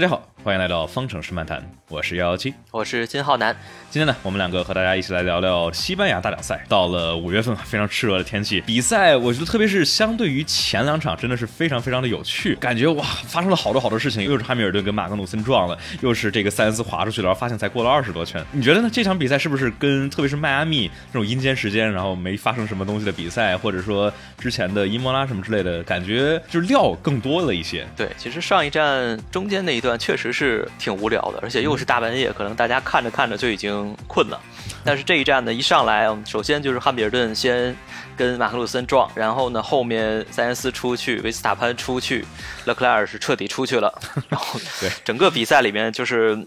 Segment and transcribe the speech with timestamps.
[0.00, 3.54] 大家好，欢迎来到方程式漫谈，我是幺幺七，我是金浩南。
[3.90, 6.64] 今天呢，我们两个和大家一起来聊聊西班牙大奖赛。
[6.66, 18.42] 到了五月份，非常炽热的天气，比赛我觉得特别是相对于前两场，真的是非常非常的有趣，感觉哇，发生了好多好多事情，又是汉密尔顿跟马格努森撞了，又是这个塞恩斯滑出去了，然后发现才过了二十多圈。
[18.50, 18.88] 你觉得呢？
[18.90, 27.86] 这场比赛是不是跟特别是迈阿密这种阴间时间，然后没发生什么东西的比赛，或者说之前的伊莫拉什么之类的，感觉就是料更多了一些？
[27.94, 30.66] 对，其实上一站中间那一段确实是。
[30.78, 34.40] 挺无聊的，而且又是大半夜，可能大家看着看着就已经困了。
[34.82, 37.76] 但是这一站呢，一上来，首先就是汉密尔顿先
[38.16, 42.24] 跟马克鲁森撞，然后呢，后面塞恩斯出去，维斯塔潘出去，
[42.64, 43.92] 勒克莱尔是彻底出去了。
[44.30, 46.46] 然后，对整个比赛里面就是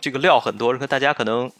[0.00, 1.50] 这个料很多，大家可能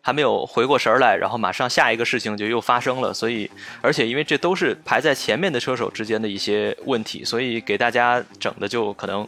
[0.00, 3.12] 还没有回过神来，然后马上下一个事情就又发生了。
[3.12, 9.26] 所以，而且因为这都是排在前面的车手之间的一些问题，所以给大家整的就可能。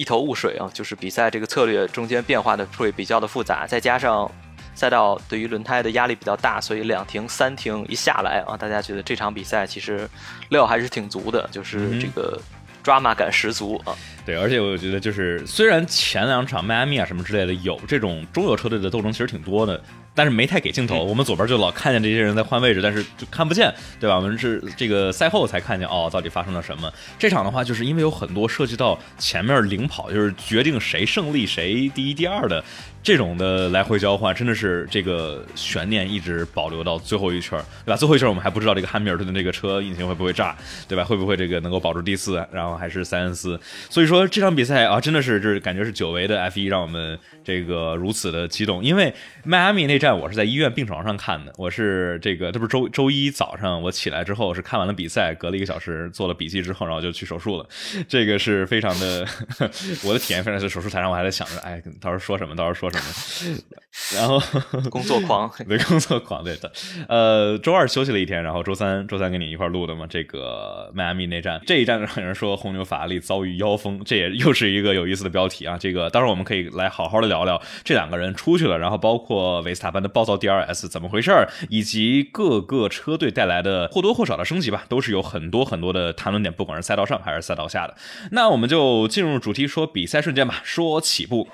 [0.00, 4.30] 一头雾水啊，就是比赛这个策略中间变化的会比较的复杂，再加上
[4.74, 10.08] 赛道对于轮胎的压力比较大，所以两停三停一下来啊，大家觉得这场比赛其实
[10.48, 12.40] 料还是挺足的，就是这个
[12.82, 13.94] 抓马感十足啊。
[14.24, 19.78] 对，而且我觉得就是虽然前两场迈阿密啊什么之类的有这种中游车队的斗争，其实挺多的。
[20.20, 24.16] 但是没太给镜头，我们左边就老看见这些人在换位置，但是就看不见，对吧？
[24.16, 26.92] 我们是这个赛后才看见哦，到底发生了什么？
[27.18, 32.62] 这场的话，就是因为有很多涉及到前面领跑，就是决定谁胜利、谁第一、第二的
[33.02, 37.56] 这种的来回交换，真的是这个悬念一直保留到最后一圈，
[37.86, 37.96] 对吧？
[37.96, 40.56] 最后一圈我们还不知道这个汉密尔顿的这个车引擎会不会炸，
[40.88, 41.04] 对吧？
[41.04, 43.60] 会不会这个能够保住第四，然后还是塞恩斯？
[43.88, 50.00] 所以说这场比赛啊，真的是就是感觉是久违的 F 一，让我们这个如此的激动，因为迈阿密那。
[50.00, 57.68] 站我是在医院病床上看的，我是这个，这不是周周一早上我起来之后是看完了比赛，隔了一个小时做了笔记之后，然后就去手术了。
[58.08, 59.26] 这个是非常的，
[60.02, 63.58] 我的体验非常是手术台上我还在想着，哎，到时候说什么，到时候说什么。
[64.16, 64.40] 然后
[64.88, 66.72] 工作狂， 对工作狂，对的。
[67.08, 70.06] 呃，周二休息了一天，然后周三周三跟你一块录的嘛。
[70.08, 75.76] 这个迈阿密内战，这一站有人说红牛法拉利遭遇妖风，这也又是一个有意思的标题啊。
[75.78, 79.90] 这个当然我们可以来好好的聊聊这两个人出去了，然后包括维斯塔。
[79.90, 87.96] 潘的暴躁 DRS 怎么回事儿，以及各个车队带来的或多或少的升级吧，都是有很多很多的谈论点，不管是赛道上还是赛道下的。
[88.30, 90.60] 那我们就进入主题，说比赛瞬间吧。
[90.62, 91.48] 说起步，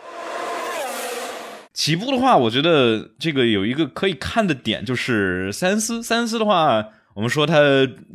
[1.77, 6.03] 起步的话，我觉得这个有一个可以看的点，就是塞恩斯。
[6.03, 6.83] 塞恩斯的话，
[7.15, 7.61] 我们说他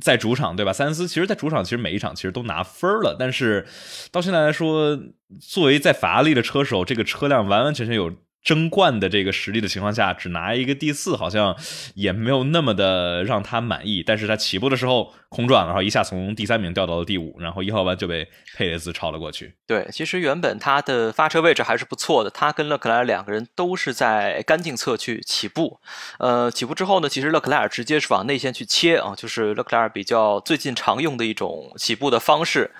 [0.02, 0.74] 在主场对吧？
[0.74, 3.68] 塞恩斯其实，在主场其实每一场其实都拿分了，但是
[4.12, 5.00] 到现在来说，
[5.40, 8.12] 作为在法拉利的车手，这个车辆完完全全有。
[8.44, 11.56] 争冠的这个实力的情况下，只拿一个第四，好像
[11.94, 14.04] 也没有那么的让他满意。
[14.04, 19.54] 但是他起步的时候空转了，然后一下从第三名掉到了第五，然后一号弯就被佩雷兹超了过去。
[19.68, 25.80] 对，其实原本他的发车位置还是不错的，他跟勒克莱尔两个人都是在干净侧去起步。
[26.18, 32.72] 呃，起步之后呢，其实勒克莱尔直接是往内线去切啊，就是勒克莱尔比较最近常用的一种起步的方式。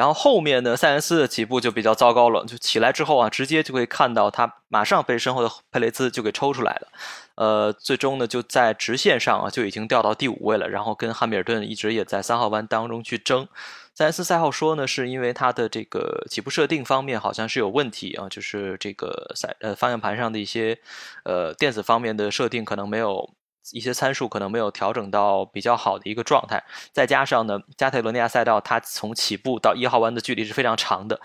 [0.00, 6.88] 然后后面呢塞恩斯的起步就比较糟糕了，就起来之后啊，直接就会看到他马上被身后的佩雷兹就给抽出来了，
[7.34, 13.46] 呃，最终呢就在直线上啊就已经掉到第五位了，然后跟汉密尔顿一直也在三号弯当中去争。
[13.94, 20.78] 塞恩斯赛后说呢，是因为他的这个起步设定方面好像是有问题啊，就是这个赛呃方向盘上的一些
[21.24, 23.28] 呃电子方面的设定可能没有。
[23.72, 26.62] 一些参数可能没有调整到比较好的一个状态，
[26.92, 31.20] 再加上呢，加泰罗尼亚赛道它从起步到一号弯的距离是非常长的。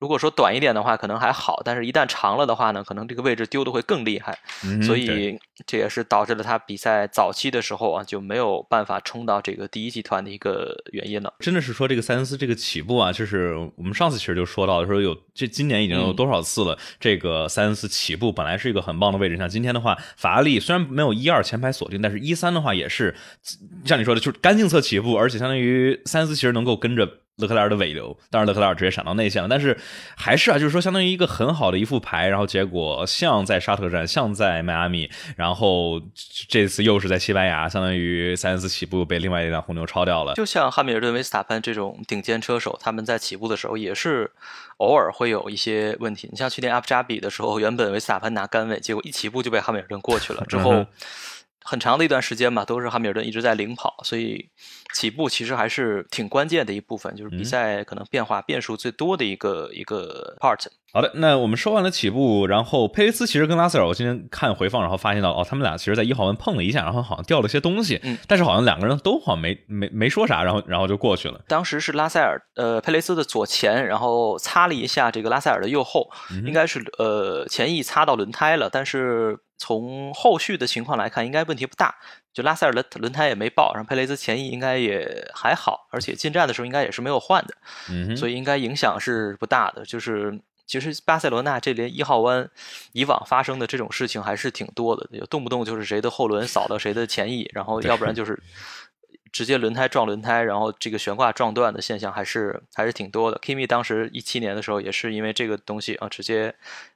[0.00, 4.38] 如果说短一点的话，可能还好；但是一旦长了的话呢，可能这个位置丢的会更厉害。
[4.82, 11.34] 所以这也是导致了他比赛早期的时候啊就没有办法冲到这个第一集团的一个原因了。
[11.40, 23.14] 真的是说这个塞恩斯这个起步啊，就是我们上次其实就说到说有这今年已经有多少次了，这个塞恩斯起步本来是一个很棒的位置，像今天的话，法拉利虽然没有一二前排锁定，但是一三的话也是
[23.84, 27.06] 像你说的，就是干净侧起步，而且相当于塞恩斯其实能够跟着。
[27.36, 29.78] 勒克莱尔的尾流，当然勒克莱尔直接闪到内线了，但是
[30.16, 36.00] 还是啊，就是说相当于一个很好的一副牌，然后结果像在沙特站，像在迈阿密，然后
[36.48, 40.34] 这次又是在西班牙，相当于塞恩斯起步被另外一辆红牛超掉了。
[40.34, 44.30] 就像汉密尔顿、维斯塔潘这种顶尖车手，他们在起步的时候也是
[44.76, 46.28] 偶尔会有一些问题。
[46.30, 50.84] 你像去年阿布扎比的时候，原本维斯塔潘拿杆位，结果一起步就被汉密尔顿过去了，之后。
[51.62, 54.48] 很长的一段时间吧，都是汉密尔顿一直在领跑，所以
[54.94, 60.66] 起步其实还是挺关键的一部分，就是比赛可能变化变数最多的一个一个 part。
[60.92, 71.40] 好的，那我们说完了起步，然后佩雷斯其实跟拉塞尔，我今天看回放，然后发现到哦，他们俩其实在一号弯碰了一下，然后好像掉了些东西，嗯，但是好像两个人都好像没没没说啥，然后然后就过去了。
[71.46, 76.10] 当时是拉塞尔呃佩雷斯的左前，然后擦了一下这个拉塞尔的右后，
[76.44, 81.94] 应该是呃前翼擦到轮胎了，但是从后续的情况来看，应该问题不大。
[82.32, 87.54] 就拉塞尔的轮胎也没爆，然后佩雷兹前翼应该也还好，而且进站的时候应该也是没有换的，
[87.90, 89.84] 嗯，所以应该影响是不大的。
[89.84, 92.48] 就是其实巴塞罗那这连一号弯
[92.92, 98.40] 以往发生的这种事情还是挺多的，有动不动就是谁的后轮扫到谁的前翼，然后要不然就是
[99.32, 103.38] 直接轮胎撞轮胎，然后这个悬挂撞断的现象还是还是挺多的。
[103.40, 106.54] Kimi 当时一七年的时候也是因为这个东西啊，直接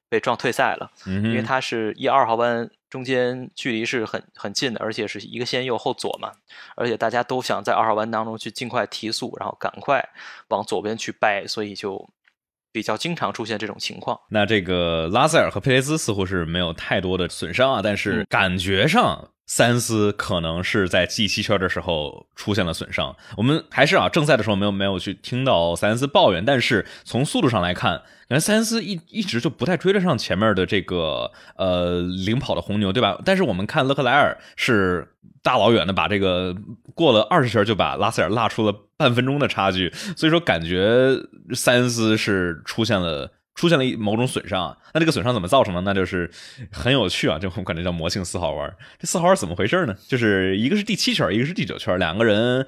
[0.09, 2.71] 被撞退赛了，因为他是一二号弯。
[2.95, 6.31] 中间距离是很很近的，而且是一个先右后左嘛，
[6.77, 10.09] 而且大家都想在二号弯当中去尽快提速，然后赶快
[10.47, 12.09] 往左边去掰，所以就
[12.71, 14.17] 比较经常出现这种情况。
[14.29, 23.15] 那这个拉塞尔和佩雷兹似乎是没有太多的损伤啊，但是感觉上塞恩斯可能是在第七圈的时候出现了损伤。
[23.37, 28.03] 我们还是啊正赛的时候没有没有去听到塞恩斯抱怨，但是从速度上来看。
[28.27, 33.21] 感觉塞恩斯一一直就不太追得上前面的这个呃领跑的红牛，对吧？
[33.23, 35.07] 但是我们看勒克莱尔是
[35.43, 36.57] 大老远的把这个
[36.95, 41.11] 过了二十圈就把拉塞尔拉出了半分钟的差距，所以说感觉
[41.55, 44.77] 塞恩斯是出现了出现了某种损伤。
[44.93, 45.81] 那这个损伤怎么造成的？
[45.83, 46.31] 那就是
[46.73, 48.77] 很有趣啊，就我感觉叫魔性四号弯。
[48.99, 49.95] 这四号弯怎么回事呢？
[50.09, 52.67] 就是一个是第七圈，一个是第九圈，两个人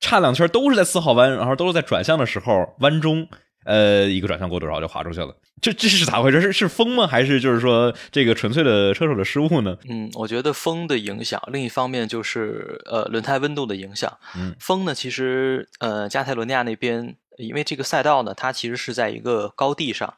[0.00, 3.28] 差两圈都是在四号弯，然后都是在转向的时候弯中。
[3.64, 5.34] 呃，一个转向过度，然后就滑出去了。
[5.60, 6.40] 这这是咋回事？
[6.40, 7.04] 是是风吗？
[7.04, 9.76] 还是就是说这个纯粹的车手的失误呢？
[9.88, 14.16] 嗯，我觉得风的影响，另一方面就是呃轮胎温度的影响。
[14.36, 17.16] 嗯，风呢，其实呃加泰罗尼亚那边。
[17.38, 20.14] 因为这个赛道呢，它其实是在一个高地上，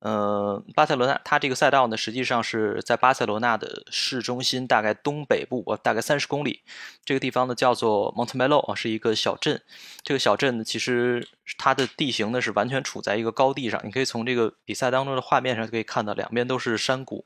[0.00, 6.60] 呃，巴塞罗那它这个赛道呢，实际上是在巴塞罗那的市中心，大概东北部，大概三十公里。
[7.04, 9.62] 这个地方呢叫做 Montemelo 啊，是一个小镇。
[10.02, 11.28] 这个小镇呢，其实
[11.58, 17.24] 它的地形呢是完全处在一个高地上，你可以从这个比赛当中的画面上可以看到，两边都是山谷。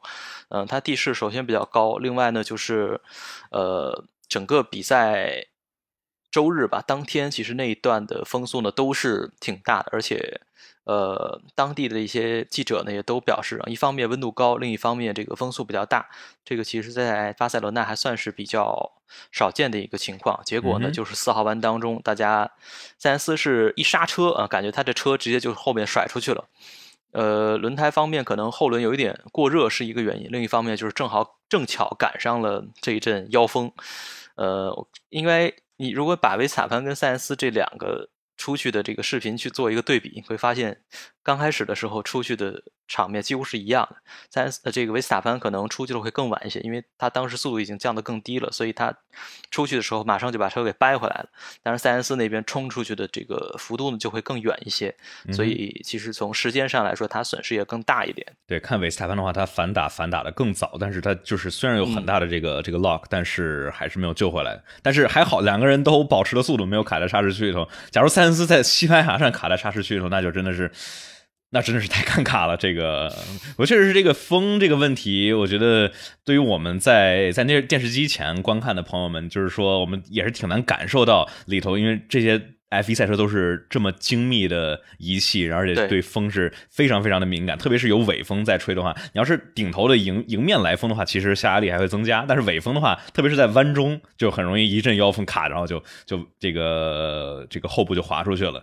[0.48, 3.00] 嗯，它地势首先比较高，另外呢就是，
[3.50, 5.46] 呃，整个比赛。
[6.36, 10.38] 周日吧，当天其实那一段的风速呢都是挺大的，而且，
[10.84, 16.06] 呃，当地的一些记者呢也都表示，一方面温度高，另一方面这个风速比较大，
[16.44, 18.92] 这个其实在巴塞罗那还算是比较
[19.32, 20.38] 少见的一个情况。
[20.44, 22.52] 结果呢，就是四号弯当中，大家
[22.98, 26.44] 塞恩斯是一刹车啊，感觉他这车直接就后面甩出去了。
[27.12, 33.72] 呃，轮胎方面可能后轮有一点过热是一个原因，另一方面就是正好正巧赶上了这一阵妖风，
[34.34, 35.56] 呃，因为。
[35.76, 40.82] 你如果把维斯塔潘跟塞恩斯这两个出去的这个视频去做一个对比，你会发现。
[41.26, 43.96] 刚开始的时候出去的场面几乎是一样的，
[44.30, 48.94] 塞恩斯这个维斯塔潘可能出去的会更晚一些，因为他当时速度已经降得更低了，所以他
[49.50, 51.28] 出去的时候马上就把车给掰回来了。
[51.64, 54.94] 但是塞恩斯那边冲出去的这个幅度呢就会更远一些，
[55.32, 58.24] 所以其实从时间上来说，他损失也更大一点。
[58.46, 64.62] 对，看维斯塔潘的话，他反打反打的更早，但是他就是虽然有很大的这个这个 lock，但是还是没有救回来。
[64.80, 67.68] 但是还好，两个人都保持了速度，没有卡在刹车区里头。
[67.90, 70.70] 假如塞恩斯在西班牙上卡在刹车区里头，那就真的是。
[71.50, 73.10] 那真的是太尴尬了，这个
[73.56, 75.90] 我确实是这个风这个问题，我觉得
[76.24, 82.40] 对于我们在在那电视机前观看的朋友们，就是说我们也是挺难感受到里头，因为这些
[82.70, 98.62] F1 赛车都是这么精密的仪器，而且对风是非常非常的敏感，特别是有尾风在吹的话，你要是顶头的迎迎面来风的话，其实下压力还会增加，但是尾风的话，特别是在弯中就很容易一阵妖风卡，然后就就这个这个后部就滑出去了，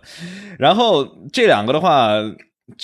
[0.58, 2.12] 然后这两个的话。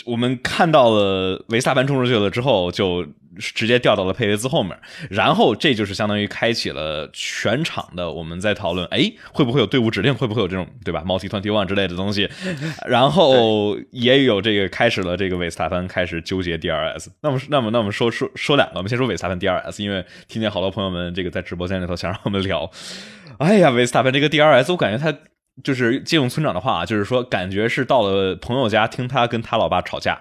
[0.05, 3.07] 我们看到了维斯塔潘冲出去了之后，就
[3.39, 12.29] 直接掉到了佩雷兹后面，然后这就是相当于开启了全场的我们在讨论，哎，会不会有队伍指令，会不会有这种对吧，multi twenty one 之类的东西，
[12.87, 17.07] 然后也有这个开始了这个维斯塔潘开始纠结 DRS。
[17.23, 22.71] 那么，那么，那我们说说说两个，我们先说维斯塔潘 DRS，因为听见好多朋友们这个在直播间里头想让我们聊，
[23.39, 25.17] 哎呀，维斯塔潘这个 DRS，我感觉他。
[25.63, 30.21] 就是借用村长的话啊，就是说，感觉是到了朋友家听他跟他老爸吵架，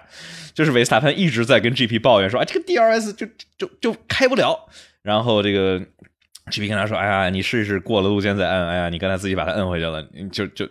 [0.54, 3.26] 就是维斯塔潘一直在跟 GP 抱怨说，啊，这个 DRS 就
[3.58, 4.68] 就就开不了。
[5.02, 5.78] 然后这个
[6.50, 10.68] GP 跟他说，哎呀，你试一试过了路肩再摁，哎呀，你刚才自己把它摁回去了，就就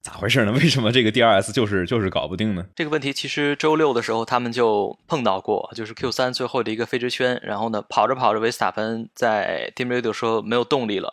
[0.00, 0.52] 咋回事呢？
[0.56, 2.64] 为什么这个 DRS 就是就是搞不定呢？
[2.76, 11.12] 这个问题其实周六的时候他们就碰到过，就是 Q 三最后的一个飞直圈，然后呢跑着跑着，维斯塔潘在 Team Radio 说没有动力了。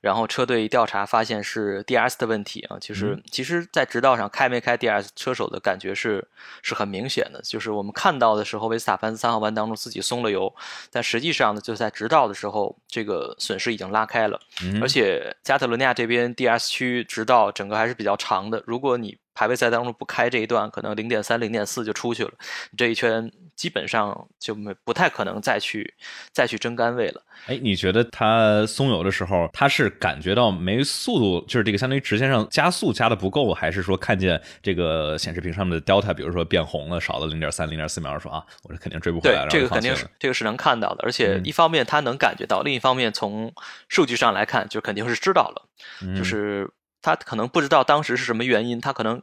[0.00, 2.78] 然后车队一调查，发现是 DRS 的问题啊。
[2.80, 6.26] 其实，其实，在直道上开没开 DRS，车手的感觉是
[6.62, 7.40] 是很明显的。
[7.42, 10.54] 就是我们看到的时候，维斯塔潘三号弯当中自己松了油，
[10.90, 14.40] 但实际上呢，就在直道的时候，这个损失已经拉开了。
[14.80, 18.62] 而且加特伦尼亚这边 DRS 区直道整个还是比较长的。
[18.66, 22.32] 如果你排位赛当中不开这一段，可能零点三、零点四就出去了，
[22.76, 25.94] 这一圈基本上就没不太可能再去
[26.32, 27.22] 再去争杆位了。
[27.46, 39.44] 哎，你觉得他松油的时候，他是感觉到没速度，就是这个相当于直线上加速加的不够，还是说看见这个显示屏上面的 delta，比如说变红了，少了零点三、零点四秒，说啊，我这肯定追不回来。
[39.44, 43.52] 了，这个肯定是这个是能看到的，而且一方面他能感觉到，另一方面从
[43.88, 45.68] 数据上来看，就肯定是知道了，
[46.14, 46.68] 就是
[47.02, 49.22] 他可能不知道当时是什么原因，他可能。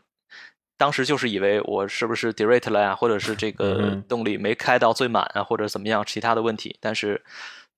[0.80, 6.78] 当时就是以为我是不是 derate 了呀，或者是这个动力没开到最满啊，或者怎么样其他的问题。
[6.80, 7.20] 但是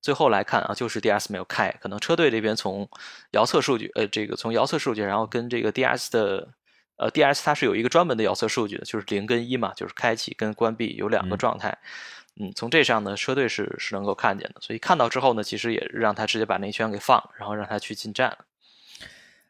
[0.02, 2.90] 最后来看啊，就是 DRS 没有开，可能车队这边从
[3.32, 6.50] 遥测数据，呃，这个从遥测数据，然后跟这个 DRS 的，
[6.98, 11.78] 呃，DRS 它是有一个专门的遥测数据的，就是零跟一嘛，就是开启跟关闭有两个状态。
[12.38, 18.38] 嗯，从这上呢，车队是是能够看见的，所以看到之后呢，其实也让他直接把那一圈给放，然后让他去进站。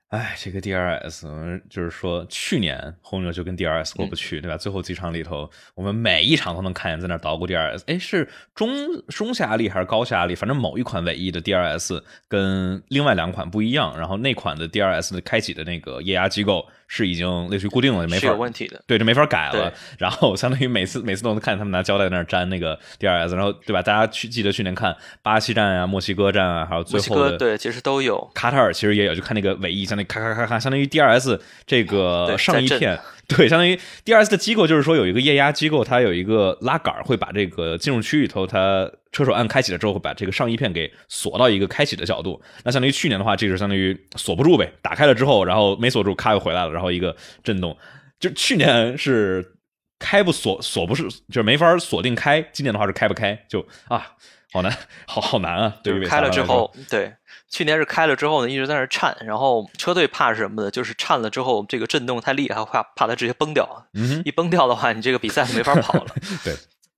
[0.09, 4.57] 哎，这个 DRS，就是说去年红牛就跟 DRS 过不去，对吧？
[4.57, 7.83] 最后几场里头，我们每一场都能看见在那捣鼓 DRS。
[7.85, 8.69] 哎，是中
[9.07, 10.33] 中下压力还是高下压力？
[10.33, 16.67] 反正某一款尾翼的 DRS 跟另外两款不一样，然后那款的 DRS 的开启的那个液压机构。
[16.91, 19.71] 是已经类似于固定了，没法有问题的，对，这没法改了。
[19.99, 23.81] 然后相当于每次每次都能看见他们拿胶带在那粘那个 DRS，然后对吧？
[23.81, 28.29] 大家去记得去年看巴西站啊、墨西哥站啊，还有最后的对，其实都有。
[28.33, 32.99] 卡塔尔其实也有，就看那个尾翼，相当于咔咔咔咔，相当于 DRS 这个上一片。
[33.27, 42.41] 对，相当于 DRS 的机构，就是说有一个液压机构，它有一个拉杆，会把这个进入区里头，它车手按开启了之后，会把这个上一片给锁到一个开启的角度。
[42.63, 47.77] 那相当于去年的话，这是相当于锁不住呗，打开了之后，然后没锁住，咔又回来了，然后一个震动。
[48.19, 49.55] 就去年是
[49.97, 52.41] 开不锁，锁不是，就是没法锁定开。
[52.51, 54.15] 今年的话是开不开，就啊。
[54.51, 55.75] 好难，好好难啊！
[55.83, 57.13] 对，开了之后，对，
[57.51, 63.87] 去年是开了之后呢，一直在那颤，然后车队怕是什么的，就是颤了之后，这个震动太厉害，怕怕它直接崩掉。
[63.93, 66.07] 嗯，一崩掉的话，你这个比赛就没法跑了。
[66.43, 66.55] 对，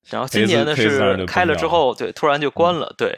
[0.09, 2.93] 然后今年呢是开了之后，对，突然就关了。
[2.97, 3.17] 对，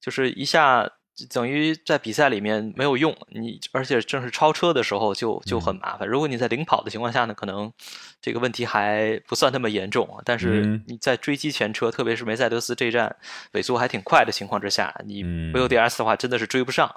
[0.00, 0.90] 就是一下。
[1.34, 6.06] 等于在比赛里面没有用，你而且正是超车的时候就就很麻烦。
[6.06, 7.72] 如果你在领跑的情况下呢，可能
[8.22, 10.08] 这个问题还不算那么严重。
[10.24, 13.16] 但是你在追击前车，特别是梅赛德斯这一站
[13.50, 16.88] 尾速还挺快的情况之下，你没有 DRS 的话，真的是追不上。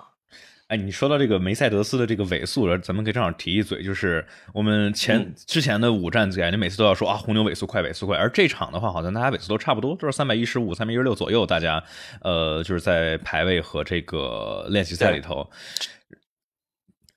[0.71, 11.45] 哎，你说到这个梅赛德斯的这个尾速了，咱们可以正好提一嘴，就是我们前之前的五站感觉每次都要说啊，红牛尾速快，尾速快，而这场的话，好像大家尾速都差不多，都是三百一十五、三百一十六左右。
[11.45, 11.83] 大家
[12.21, 15.49] 呃，就是在排位和这个练习赛里头，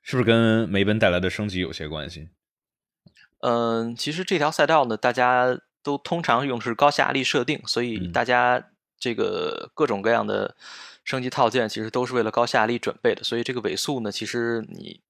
[0.02, 2.30] 是不是跟梅奔带来的升级有些关系？
[3.38, 10.56] 嗯，其实这条赛道呢，大家都通常用是高下压力设定，所以大家这个各种各样的。
[11.04, 15.00] 升级套件其实都是为了高下压力准备的，所以这个尾速呢，其实你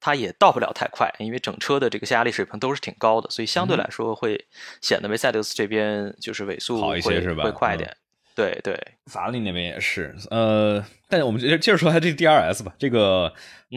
[0.00, 4.46] 它也到不了太快，因为整车的这个下压力水平都是挺高的，所以相对来说会
[4.80, 7.42] 显得梅赛德斯这边就是尾速好一些是吧？
[7.42, 7.96] 会快一点。
[8.38, 13.32] 对对，法拉利那边也是，呃，但我们接接着说下这个 DRS 吧，这个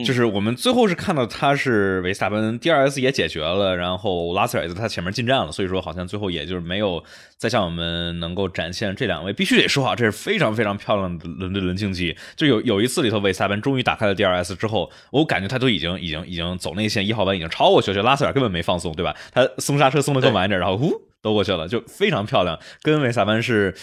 [0.05, 7.03] 就是我们最后是看到他是维斯塔潘 DRS 也解决了，然后拉塞尔也在他前面进站了，所以说好像最后也就是没有
[7.39, 19.15] 再向我们能够展现这两位，必须得说啊，这是非常非常漂亮的轮对轮竞技，就有有一次里头维斯塔潘终于打开了 DRS 之后，我感觉他都已经已经已经走内线一号弯已经超过去了，拉塞尔根本没放松，对吧？
[19.33, 23.73] 他松刹车松的更晚一点，然后呼都过去了，就非常漂亮，跟维斯塔潘是。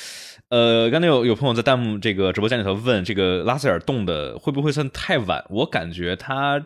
[0.51, 5.45] 呃，刚才有有朋友在弹幕这个直播间里头问，这个拉塞尔动的会不会算太晚？
[5.51, 6.65] 我感觉他，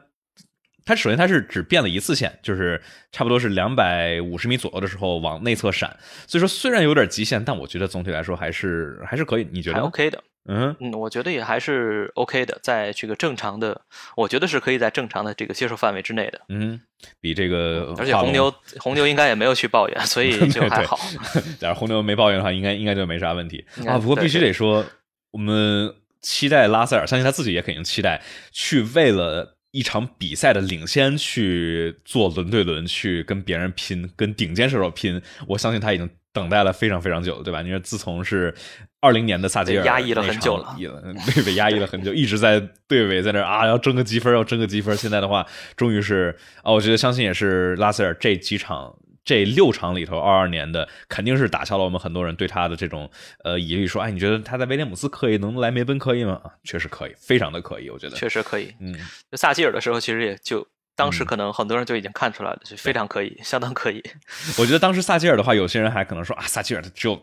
[0.84, 5.96] 他首先他是只变了一次线，就是差不多是两百五十米左右的时候往内侧闪，
[6.28, 9.48] 所以说虽然有点极限，但我觉得总体来说还是还是可以。
[9.50, 10.22] 你觉得？OK 的。
[10.48, 13.80] 嗯嗯，我觉得也还是 OK 的，在这个正常的，
[14.16, 16.40] 我觉得是可以在正常的这个接受范围之内的。
[16.48, 16.80] 嗯，
[17.20, 20.98] 比这个，而且红牛红牛应该也没有去抱怨，所以 就还好。
[21.60, 23.98] 假如红牛没抱怨的话，应该应该就没啥问题啊。
[23.98, 24.84] 不过必须得说，
[25.30, 28.20] 我们期待拉塞尔，相信他自己也肯定期待
[28.50, 35.22] 去为了一场比赛的领先去做轮对轮，去跟别人拼，跟顶尖射手拼。
[35.46, 37.62] 我相信他已经等待了非常非常久，对吧？
[37.62, 38.54] 你说自从是
[39.00, 44.96] 二零年的萨吉尔压抑了很久了，对，被压抑了很久，一直在队尾在那啊，要争个积分，要争个积分。
[44.96, 45.46] 现在的话，
[45.76, 48.96] 终于是啊，我觉得相信也是拉塞尔这几场。
[49.24, 53.08] 这六场里头，二二年的肯定是打消了我们很多人对他的这种
[53.44, 56.40] 呃疑虑，说，哎，你觉得他在威廉姆斯可以，能来梅奔可以吗？
[56.42, 58.74] 啊，确实可以，非常的可以，我觉得确实可以。
[58.80, 58.92] 嗯，
[59.34, 64.02] 萨基尔的时候，其实也就当时可能很多人就已经看出来了，就非常可以，相当可以。
[64.58, 67.20] 我觉得当时萨基尔的话，有些人还可能说啊，萨基尔只有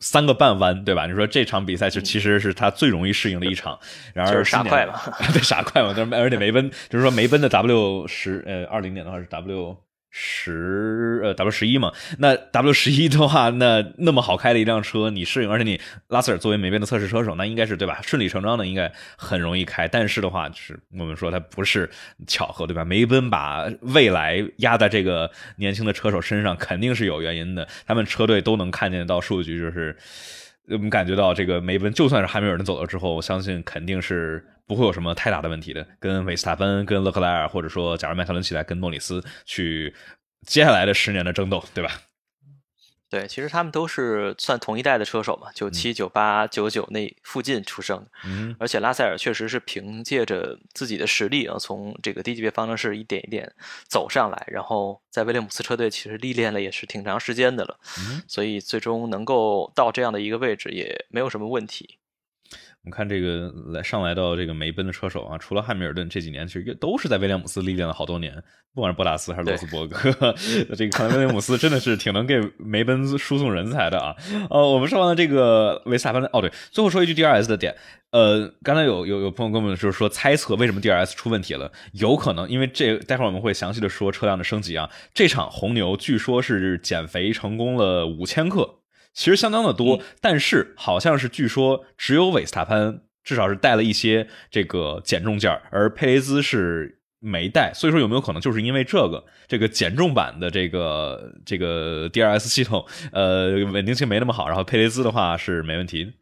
[0.00, 1.06] 三个半弯，对吧？
[1.06, 3.78] 你说这场比赛就其实是他最容易适应的一场，
[4.12, 5.00] 然而傻快嘛，
[5.32, 9.76] 对，傻快嘛，但是而且梅奔就是说梅奔的 W 十呃二零年的话是 W。
[10.18, 18.00] 十呃 W 十一嘛，那 W 十一的话，那那么好开的一辆车，你适应，而且你拉塞尔作为梅奔的测试车手，那应该是对吧？
[18.02, 19.86] 顺理成章的应该很容易开。
[19.86, 21.90] 但是的话，就是我们说它不是
[22.26, 22.82] 巧合，对吧？
[22.82, 27.68] 梅奔把未来压在这个年轻的车手身上，肯定是有原因的。
[27.86, 29.94] 他们车队都能看见到数据，就是
[30.70, 34.42] 我们感觉到这个梅奔，就算是汉密尔顿走了之后，我相信肯定是。
[34.66, 39.94] 不会有什么太大的问题的，跟维斯塔潘、跟勒克莱尔，或者说假如迈凯伦起来跟诺里斯去
[40.46, 42.02] 接下来的十年的争斗，对吧？
[43.08, 48.10] 对，其实他们都是算同一代的车手嘛，九七、九八、九九那附近出生的。
[48.24, 53.50] 嗯，而且拉塞尔确实是凭借着自己的实力啊，从这个低级别方程式一点一点
[53.86, 57.78] 走上来，然后在威廉姆斯车队其实历练了也是挺长时间的了，
[58.26, 61.98] 所以最终能够到这样的一个位置也没有什么问题。
[62.86, 68.32] 我们看这个来上来到这个梅奔的车手啊，除了汉密尔顿，这几年其实都是在威廉姆斯历练了好多年，
[68.72, 69.98] 不管是博塔斯还是罗斯伯格，
[70.76, 74.14] 这个看来威廉姆斯真的是挺能给梅奔输送人才的啊。
[74.50, 77.74] 呃，我们说完了这个维斯塔潘的，哦对，最后说一句 D R S 的点，
[78.12, 88.76] 呃，刚才有有有朋友跟我们就是说猜测为什么 D R S 出问题了，有可能因为这待会儿我们会详细的说车辆的升级啊，这场红牛据说是减肥成功了五千克。
[89.16, 97.72] 其实相当的多，但是好像是据说只有韦斯塔潘至少是带了一些这个减重件而佩雷兹是没带。
[97.74, 106.12] 所以说有没有可能就是因为这个这个减重版的这个这个 DRS 系统，呃，稳定性没那么好，然后佩雷兹的话是没问题。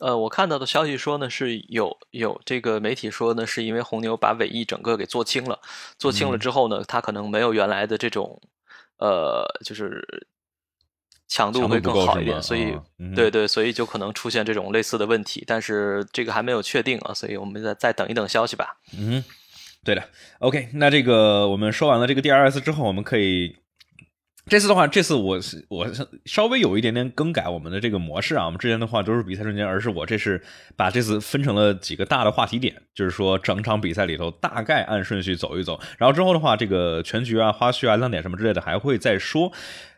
[0.00, 5.60] 呃，我看到的消息说呢，是有有这个媒体说呢，是因为红牛把尾翼整个给做轻了，
[5.98, 8.40] 做轻了之后呢，它可能没有原来的这种
[8.96, 10.26] 呃，就是。
[11.28, 12.72] 强度会更好一点，所以
[13.14, 18.76] 对对，所以就可能出现这种类似的问题，但是这个还没有确定啊，所以我们再再等一等消息吧。
[18.96, 19.24] 嗯，
[19.84, 20.04] 对的。
[20.38, 23.56] OK，那这个我们说完了这个 DRS 之后，我们可以
[24.46, 25.88] 这次的话，这次我我
[26.24, 28.44] 稍微有一点点更改我们的这个模式啊。
[28.44, 30.40] 我们之前的话都是比赛瞬间，而是我这是
[30.76, 39.52] 把这次分成了几个大的话题点，就是说整场比赛里头大概按顺序走一走，然后之后的话，这个全局啊、花絮啊、亮点什么之类的还会再说。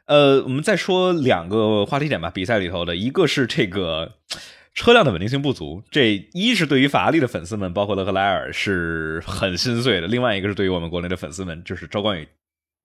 [0.08, 2.30] 呃，我们再说两个话题点吧。
[2.30, 4.14] 比赛里头的一个是这个
[4.74, 12.26] 车辆的稳定性不足，这一是对于法拉利的粉丝们，包括勒克莱尔是很心碎的；另外一个是对于我们国内的粉丝们，就是赵冠宇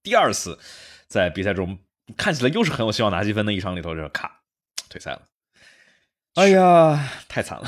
[0.04, 0.60] 第二次
[1.08, 1.80] 在比赛中
[2.18, 4.42] 看起来又是很有希望拿积分的一场里头，就卡
[4.90, 5.22] 退赛了。
[6.36, 7.66] 哎呀，太惨了。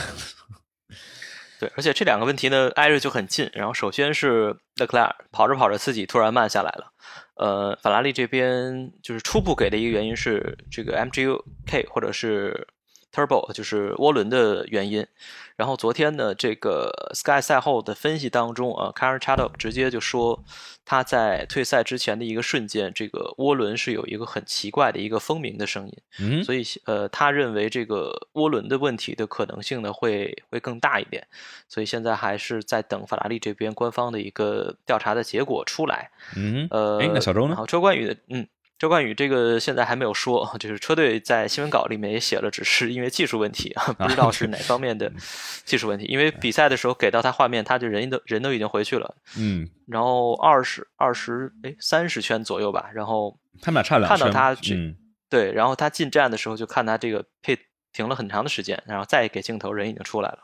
[1.61, 3.49] 对，而且这两个问题呢挨着就很近。
[3.53, 6.91] 然后首先是勒克莱尔跑着跑着自己突然慢下来了。
[7.35, 12.67] 呃，法拉利这边就是初步给的一个原因是这个 MGU-K 或者是
[13.15, 15.07] Turbo，就是涡轮的原因。
[15.55, 20.43] 然后昨天呢，这个 Sky 赛后的分析当中啊，Karen Chaddock 直接就说。
[20.87, 31.25] 他在退赛之前的一个瞬间，这个涡轮是有一个很奇怪的一个蜂鸣的声音，嗯，所以呃，他认为这个涡轮的问题的可能性呢会会更大一点，
[31.67, 37.55] 所以现在还是在等法拉利这边官方的一个调查的结果出来，嗯，呃，那小周呢？
[37.55, 38.47] 好，周冠宇的，嗯。
[38.77, 45.09] 周冠宇这个现在还没有说，就是车队在新闻稿里面也写了，只是因为技术问题啊，不知道是哪方面的
[45.63, 46.05] 技术问题。
[46.05, 54.95] 因为比赛的时候给到他画面，他就人都人都已经回去了，嗯，然后二十二十哎三十圈左右吧，然后他们俩差两看到他去
[55.29, 57.57] 对，然后他进站的时候就看他这个配
[57.93, 60.39] 停了很长的时间，然后再给镜头人已经出来了，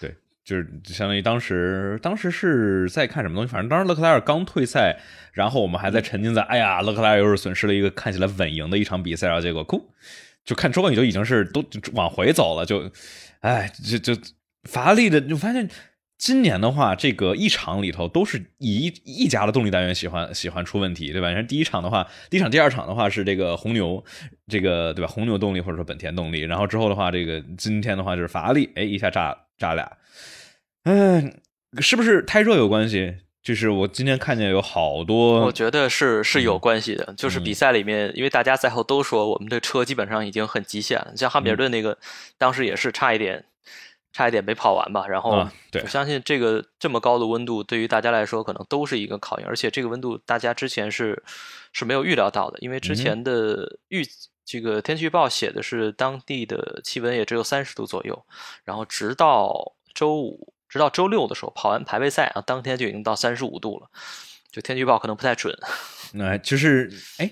[0.00, 0.14] 对。
[0.44, 3.50] 就是相当于当时，当时是在看什么东西？
[3.50, 4.98] 反正当时勒克莱尔刚退赛，
[5.32, 9.90] 然后我们还在沉浸在“哎呀，勒克莱尔又是损失了一个看起来稳赢的一场比赛”，然后结果，哭，
[10.44, 12.90] 就看周冠宇就已经是都往回走了，就，
[13.40, 14.20] 哎，就就
[14.64, 15.66] 法拉利的，就发现
[16.18, 21.30] 今年的话，这个一场里头都是一一家的动力单元喜欢喜欢出问题，对吧？
[21.30, 24.04] 你看第一场的话，第一场、第二场的话是这个红牛，
[24.46, 25.10] 这个对吧？
[25.10, 29.90] 红牛动力或者说本田动力，然后之后的话，这个今天的话就是法拉利，哎，一下炸炸俩。
[30.84, 31.40] 嗯，
[31.80, 33.16] 是不是太热有关系？
[33.42, 37.04] 就是我今天看见有好多，我觉得是是有关系的。
[37.08, 41.98] 嗯就是比赛里面，因为大家赛后都说我们的车基本上已经很极限了，像汉密尔顿那个，
[42.38, 43.44] 当时也是差一点，
[44.12, 45.06] 差一点没跑完吧。
[45.06, 45.46] 然后
[45.82, 51.22] 我相信这个这么高的温度对于大家来说可能都是一个考验，而且这个温度大家之前是
[51.72, 54.06] 是没有预料到的，因为之前的预。
[54.46, 58.26] 这个天气预报写的是当地的气温也只有三十度左右，
[58.62, 63.88] 然后直到周五，直到周六的时候跑完排位赛啊，当天就已经到三十五度了。
[64.50, 65.56] 就天气预报可能不太准，
[66.14, 67.30] 那 就是哎，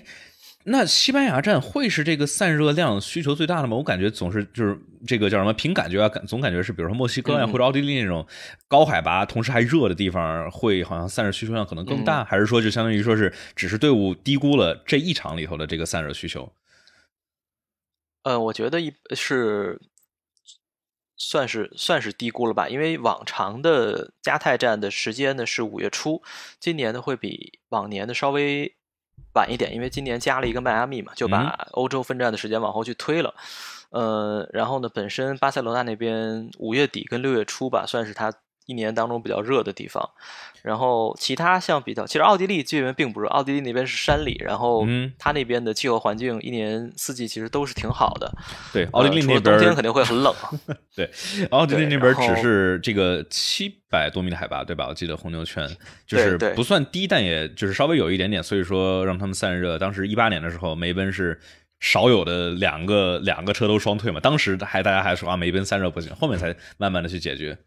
[0.63, 3.75] 那西班牙站会是这个散热量需求最大的吗？
[3.75, 8.25] 我感觉总是就是这个叫什么，凭感觉啊，感总感觉是，比如说墨西哥呀、嗯或者奥地利那种
[8.69, 16.49] 高海拔，同时还热的地方，会好像散热需求量可能更大，还是说就相当于说是只是队伍低估了这一场里头的这个散热需求？
[18.23, 19.79] 呃，我觉得一是
[21.23, 26.21] 算是算是低估了吧，因为往常的加泰站的时间呢是五月初，
[26.59, 28.75] 今年呢会比往年的稍微
[29.33, 33.33] 晚一点，因为今年加了一个迈阿密嘛，就把欧洲分站的时间往后去推了。
[33.89, 38.33] 呃，然后呢，本身巴塞罗那那边五月底跟六月初吧，算是它
[38.65, 40.09] 一年当中比较热的地方。
[40.61, 48.31] 然后其他像比较，其实奥地利这边并不热，奥地利那边是山里，然后嗯它那边的气候环境一年四季其实都是挺好的。
[48.71, 50.33] 对，奥地利那边了冬天肯定会很冷。
[50.95, 51.11] 对，
[51.51, 54.87] 奥地利那边只是这个七百多米的海拔，对吧？
[54.87, 55.69] 我记得红牛圈
[56.07, 59.77] 就是不算低，但也就是稍微有一点点，所以说让他们散热。
[59.77, 61.37] 当时一八年的时候，梅奔是
[61.81, 67.57] 少有的两个两个车都双退嘛，当时还大家还说啊梅奔散热不行，后面才慢慢的去解决。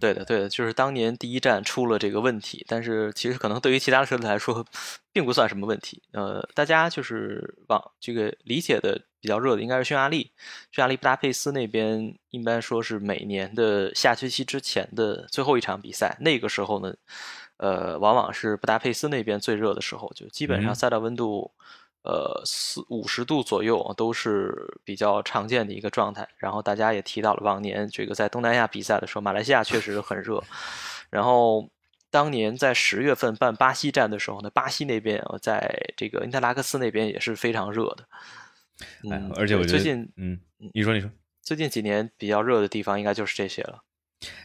[0.00, 4.64] 对的，对的，就是当年第一站出了这个问题，但是其实可能对于其他的车队来说，
[5.12, 6.02] 并不算什么问题。
[6.12, 10.30] 呃，大家就是往这个理解的比较热的应该是匈牙利，
[10.70, 16.94] 匈牙利布达佩斯那边一般说是每年的下学期之前的最后一场比赛，那个时候呢，
[17.56, 21.50] 呃，往往是布达佩斯那边最热的时候，就基本上嗯赛道温度。
[22.04, 26.28] 呃，四五十度左右都是比较常见的一个状态。
[26.36, 30.42] 然后大家也提到了往年这个在东南亚比赛的时候，马来西亚确实很热。
[31.10, 31.70] 然后
[32.10, 38.06] 当年在十月份办巴西站的时候呢，巴西那边呃在这个因特拉克斯那边也是非常热的。
[39.10, 40.40] 哎嗯，，而且我觉得，最近嗯，
[40.72, 41.10] 你说你说。
[41.42, 43.83] 最近几年比较热的地方应该就是这些了。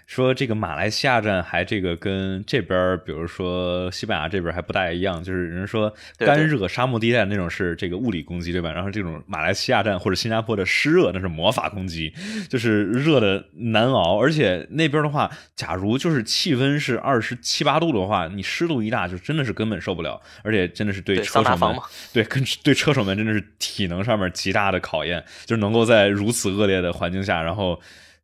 [0.07, 8.71] 说这个马来西亚站还这个跟这边儿，比如说西班牙这边儿还不大一样，就是人说干热沙漠地带那种是这个物理攻击，对吧？
[8.71, 12.11] 然后这种马来西亚站或者新加坡的湿热那是魔法攻击，
[12.49, 14.19] 就是热的难熬。
[14.19, 21.75] 而且那边的话，假如就是气温是二十七八度的话，你湿度一大，就真的是根本受不了，而且真的是对对车手们
[22.11, 27.79] 对跟对车手们真的是体能上面极大的考验，就是能够在如此恶劣的环境下，然后。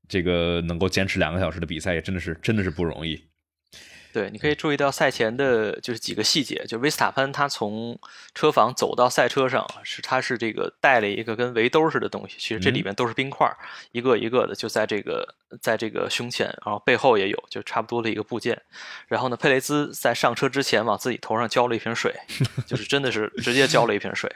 [0.08, 3.24] 这个能够坚持两个小时的比赛，也真的是真的是不容易。
[4.14, 8.00] 对，你可以注意到赛前的就是几个细节，就维斯塔潘他从
[8.34, 13.46] 车房走到赛车上，是他是这个带了一个跟围兜似的东西，其实这里面都是冰块，
[13.92, 18.58] 一个一个的就在这个在这个胸前，然后背后也有，就差不多的一个部件。
[19.10, 22.16] 然后呢，佩雷兹在上车之前往自己头上浇了一瓶水，
[22.66, 24.34] 就是真的是直接浇了一瓶水。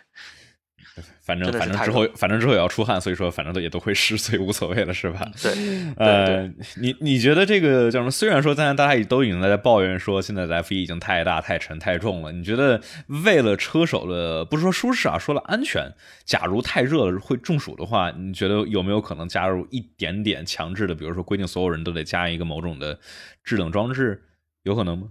[1.30, 5.30] 反正反正之后反正之后也要出汗，所以说反正都也都会湿，所以无所谓了，是吧？
[5.40, 8.10] 对，对呃，你你觉得这个叫什么？
[8.10, 12.82] 虽然说大家大家都已经在抱怨说现在的 F 一已经太大、太沉、太重了，你觉得
[13.26, 15.88] 为了车手的不是说舒适啊，说了安全，
[16.26, 23.00] 假如太热了会中暑的话，你觉得有没有可能加入一点点强制的，比如说规定所有人都得加一个某种的
[23.44, 24.24] 制冷装置，
[24.64, 25.10] 有可能吗？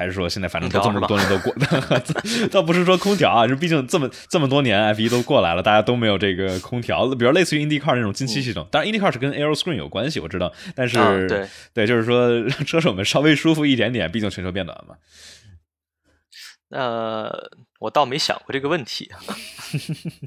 [0.00, 1.54] 还是说现在反正都这么多年都过，
[2.50, 14.94] 倒不是说空调啊，就毕竟这么这么多年 F 一都过来了，大家都没有这个空调，比如类似于 IndyCar 那种进气系统，当然 IndyCar 是跟 Aero Screen 有关系，我知道，但是、啊对对，就是说让车手们稍微舒服一点点，毕竟全球变暖嘛。
[16.70, 19.10] 呃，我倒没想过这个问题，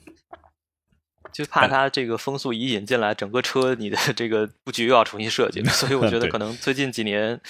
[1.33, 7.41] 就怕它这个风速一引进来，整个车你的这个布局又要重新设计，所以我觉得可能最近几年，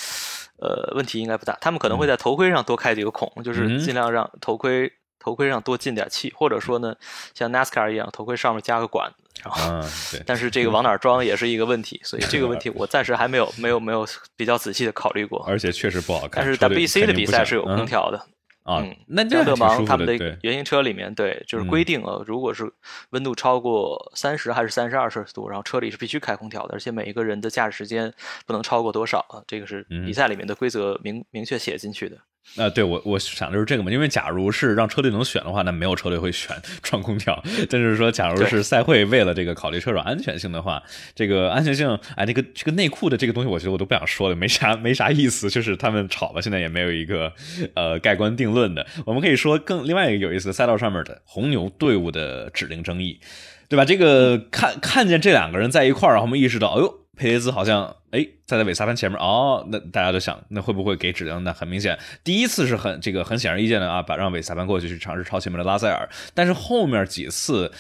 [0.60, 1.58] 呃，问题应该不大。
[1.62, 6.96] 他们可能会在头盔上多开几个孔，就是嗯尽量让头盔头盔上多进点气，或者说呢，
[7.34, 9.62] 像 NASCAR 一样，头盔上面加个管子，然后。
[9.72, 15.44] 嗯，对，但是这个往哪儿装也是一个问题，所以这个问题 我暂时还没有没有没有比较仔细的考虑过。
[15.48, 16.44] 而且确实不好看。
[16.44, 18.26] 但是车队 WEC 的比赛是有空嗯调的，
[18.64, 22.72] 啊嗯，那这样像勒挺舒服的，芒他们的对，原型车里面，对，就是嗯规定啊，如果是
[23.10, 28.14] 温度超过三十还是三十二摄氏度，然后车里是必须开空调的，而且每一个人的驾驶时间
[28.46, 32.18] 不能超过多少啊，这个是嗯比赛里面的规则明明确写进去的。
[32.58, 37.42] 啊，对我我想的是这个嘛，因为假如是让车队能选的话，那没有车队会选 装空调。
[37.70, 40.84] 但是说，假如是赛会为了这个考虑车手安全性的话，
[41.16, 47.34] 这个安全性，哎，这个这个内裤的这个东西，我觉得我都不想说了，没啥没啥意思，就是他们吵吧，现在也没有一个
[47.74, 48.86] 呃盖棺定论的。
[49.06, 53.20] 我们可以说更另外一个有意思的赛道上面的红牛队伍的指令争议，
[53.68, 53.84] 对吧？
[53.84, 57.03] 这个看看见这两个人在一块儿，然后我们意识到，哎呦。
[57.16, 61.44] 佩雷兹好像哎，站在韦萨潘前面哦，那大家都想，那会不会给指令？
[61.44, 66.10] 那很明显，第一次是很这个很显而易见的啊，把让韦萨潘过去去尝试超前面的拉塞尔。
[66.34, 67.72] 但是后面几次，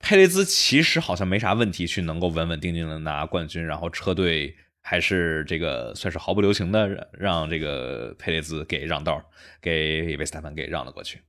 [0.00, 9.22] 佩雷兹其实好像没啥问题，去能够稳稳定定的拿冠军，然后车队还是这个算是毫不留情的让这个佩雷兹给让道，
[9.62, 11.20] 给韦萨潘给让了过去。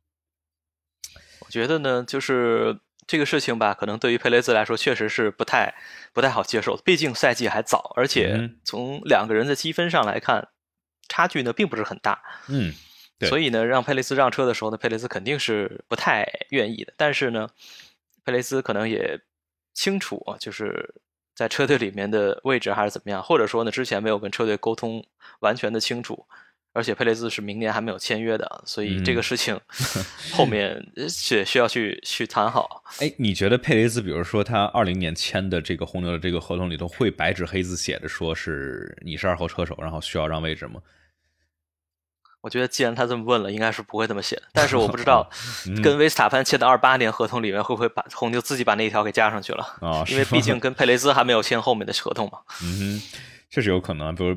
[1.41, 2.79] 我觉得呢，就是。
[3.11, 5.75] 这个事情吧，可能对于佩雷兹来说确实是不太
[6.13, 6.77] 不太好接受。
[6.77, 10.47] 毕竟赛季还早，而且从两个人的积分上来看，
[11.09, 12.23] 差距呢并不是很大。
[12.47, 12.73] 嗯，
[13.27, 16.93] 所以呢，让佩雷兹让车的时候呢，佩雷兹肯定是不太愿意的。
[16.95, 17.49] 但是呢，
[18.23, 19.19] 佩雷兹可能也
[19.73, 20.95] 清楚啊，就是
[21.35, 25.05] 在车队里面的位置还是怎么样，或者说呢，之前没有跟车队沟通
[25.41, 26.25] 完全的清楚。
[26.73, 29.59] 而且佩雷兹是明年还没有签约的，所以这个事情
[30.31, 31.07] 后面也
[31.43, 32.83] 需要去去谈好。
[32.99, 40.79] 哎，你觉得佩雷兹，比如说他二零年签的这个红牛的这个合同里头，会白纸黑字写着说是你是二号车手，然后需要让位置吗？
[42.39, 44.43] 我觉得既然他这么问了，应该是不会这么写的。
[44.53, 45.29] 但是我不知道
[45.83, 50.03] 跟维斯塔潘签的二八年合同里面会不会把红牛自己把那一条给加上去了啊？
[50.07, 52.39] 因为毕竟跟佩雷兹还没有签后面的合同嘛。
[52.63, 53.01] 嗯哼。
[53.51, 54.35] 确实有可能，比如，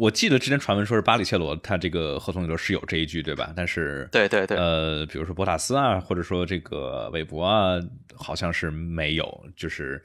[0.00, 3.52] 我记得之前传闻说是巴里切罗他这个合同里头是有这一句，对吧？
[3.54, 7.78] 但是，对对对，呃，比如说博塔斯啊，或者说这个韦伯啊，
[8.16, 10.02] 好像是没有，就是。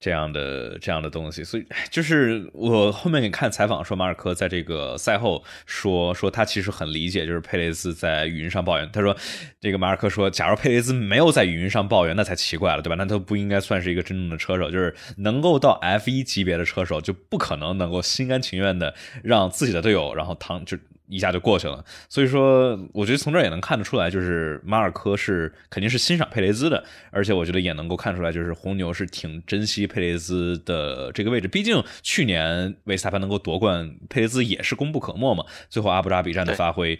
[0.00, 8.90] 这样的这样的东西，所以就是我后面看采访说，马尔科在这个赛后说说他其实很理解，就是佩雷斯在语音上抱怨。
[8.90, 9.14] 他说，
[9.60, 12.96] 这个马尔科说，假如佩雷斯没有在语音上抱怨，那才奇怪了，对吧？
[12.96, 20.78] 那他不应该算是一个真正的车手，就是能够到 F 一级别的车手，就不可能能够心甘情愿的让自己的队友，然后躺就。
[21.10, 35.44] 一下就过去了，所以说，我觉得从这儿也能看得出来，就是马尔科是肯定是欣赏佩雷兹的，而且我觉得也能够看出来，就是红牛是挺珍惜佩雷兹的这个位置，毕竟去年维斯塔潘能够夺冠，佩雷兹也是功不可没嘛。
[35.68, 36.98] 最后阿布扎比站的发挥。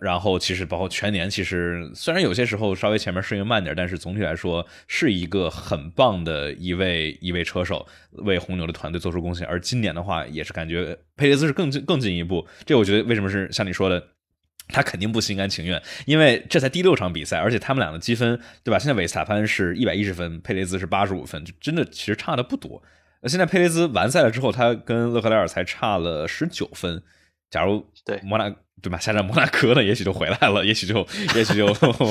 [0.00, 9.46] 然后其实包括全年，其实虽然有些时候稍微前面适应慢点，但是总体来说是一个很棒的一位一位车手，为红牛的团队做出贡献。
[9.46, 12.46] 而今年的话，也是感觉佩雷兹是更进更进一步。
[12.64, 14.02] 这我觉得为什么是像你说的，
[14.68, 18.78] 他肯定不心甘情愿，因为这才第六场比赛，而且他们俩的积分，对吧？
[18.78, 22.82] 现在韦斯塔潘是一百一十分，佩雷兹是八十五分，就真的其实差的不多。
[23.20, 27.02] 那现在佩雷兹完赛了之后，他跟勒克莱尔才差了十九分。
[27.50, 28.52] 假如对摩纳
[28.84, 28.98] 对吧？
[28.98, 30.98] 下站摩纳哥呢，也许就回来了，也许就
[31.34, 31.64] 也许就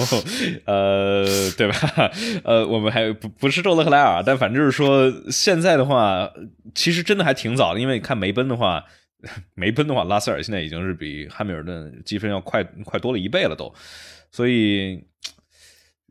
[0.65, 1.23] 呃，
[1.55, 2.11] 对吧？
[2.43, 6.27] 呃，我们还不不是周勒克莱尔，但反正就是说，现在的话，
[6.73, 8.83] 其实真的还挺早的，因为看梅奔的话，
[9.53, 13.71] 梅奔的话，拉塞尔现在已经是比汉密尔顿积分要快快多了一倍了都，
[14.31, 14.99] 所以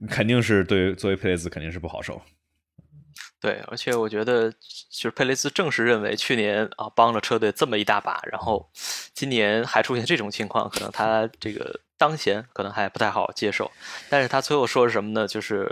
[0.08, 2.22] 肯定是对作为佩雷兹肯定是不好受。
[3.42, 4.56] 对，而且我觉得，就
[5.00, 8.70] 是佩雷斯正是认为去年啊帮了车队这么一大把，然后
[9.12, 13.68] 今年还出现这种情况，可能他这个当前可能还不太好接受。
[14.08, 15.26] 但是他最后说是什么呢？
[15.26, 15.68] 就是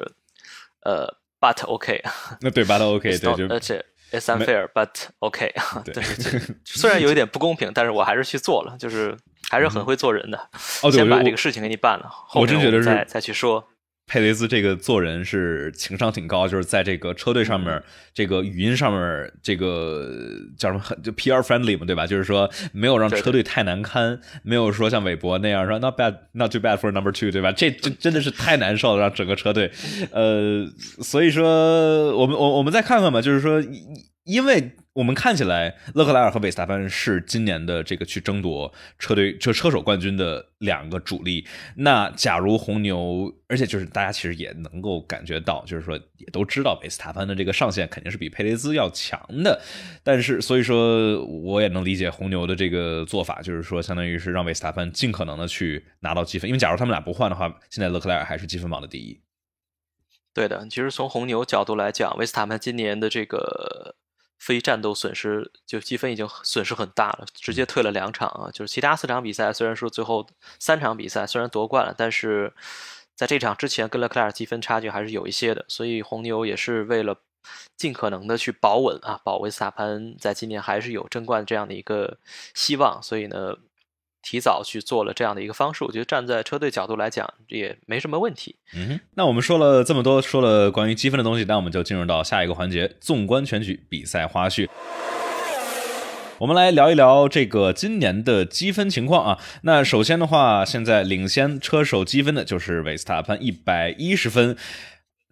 [0.83, 1.07] 呃
[1.39, 2.03] ，but OK。
[2.43, 5.55] 那对，but OK，对，就而且 it's unfair，but OK。
[5.87, 6.03] 对，
[6.65, 9.17] 虽然有一点不公平，但是我还是去做了，就是
[9.49, 10.37] 还是很会做人的。
[10.83, 13.65] 哦，先把这个事情给你办了，后面再再去说。
[14.11, 17.81] 佩雷兹这个做人是情商挺高，就是在这个车队上面，
[18.13, 20.11] 这个语音上面，这个
[20.59, 22.09] 叫什么，就 PR friendly 嘛，对吧？
[22.09, 27.53] 就是说没有让车队太难堪，没有说像韦伯那样说 not bad not too bad for number two，对吧？
[27.53, 29.71] 这这真的是太难受了，让整个车队，
[30.11, 30.67] 呃，
[31.01, 33.63] 所以说我们我我们再看看吧，就是说。
[34.31, 41.45] 因为我们看起来，勒克莱尔和韦斯塔潘是今年的这个去争夺车队这车手冠军的两个主力。
[41.77, 49.61] 那假如红牛，而且就是大家其实也能够感觉到，就是说也都知道韦斯塔潘的这个上限肯定是比佩雷兹要强的。
[50.05, 56.49] 但是，所以说我也能理解红牛的这个做法，就是说相当于是让韦斯塔潘尽可能的去拿到积分。
[56.49, 59.21] 因为假如他们俩不换的话，现在勒克莱尔还是积分榜的第一。
[60.35, 63.97] 对的，其实从红牛角度来讲，维斯塔潘今年的这个。
[64.41, 68.51] 非战斗损失就积分已经损失很大了，直接退了两场啊！
[68.51, 70.27] 就是其他四场比赛，虽然说最后
[70.59, 72.53] 三场比赛虽然夺冠了，但是
[73.15, 77.15] 在这场之前跟勒克莱尔积分差距还是有一些的，所以红牛也是为了
[77.77, 82.19] 尽可能的去保稳啊，保维斯塔潘在今年还是有争冠这样的一个
[82.55, 83.55] 希望，所以呢，
[84.23, 88.57] 提早去做了这样的一个方式，我觉得站在车队角度来讲也没什么问题。
[88.75, 94.69] 嗯，那我们说了这么多，说了关于积分的东西，那我们就进入到下一个环节——纵观全局比赛花絮。
[96.39, 99.39] 我们来聊一聊这个今年的积分情况啊。
[99.63, 104.57] 那首先的话，现在领先车手积分的就是维斯塔潘一百一十分，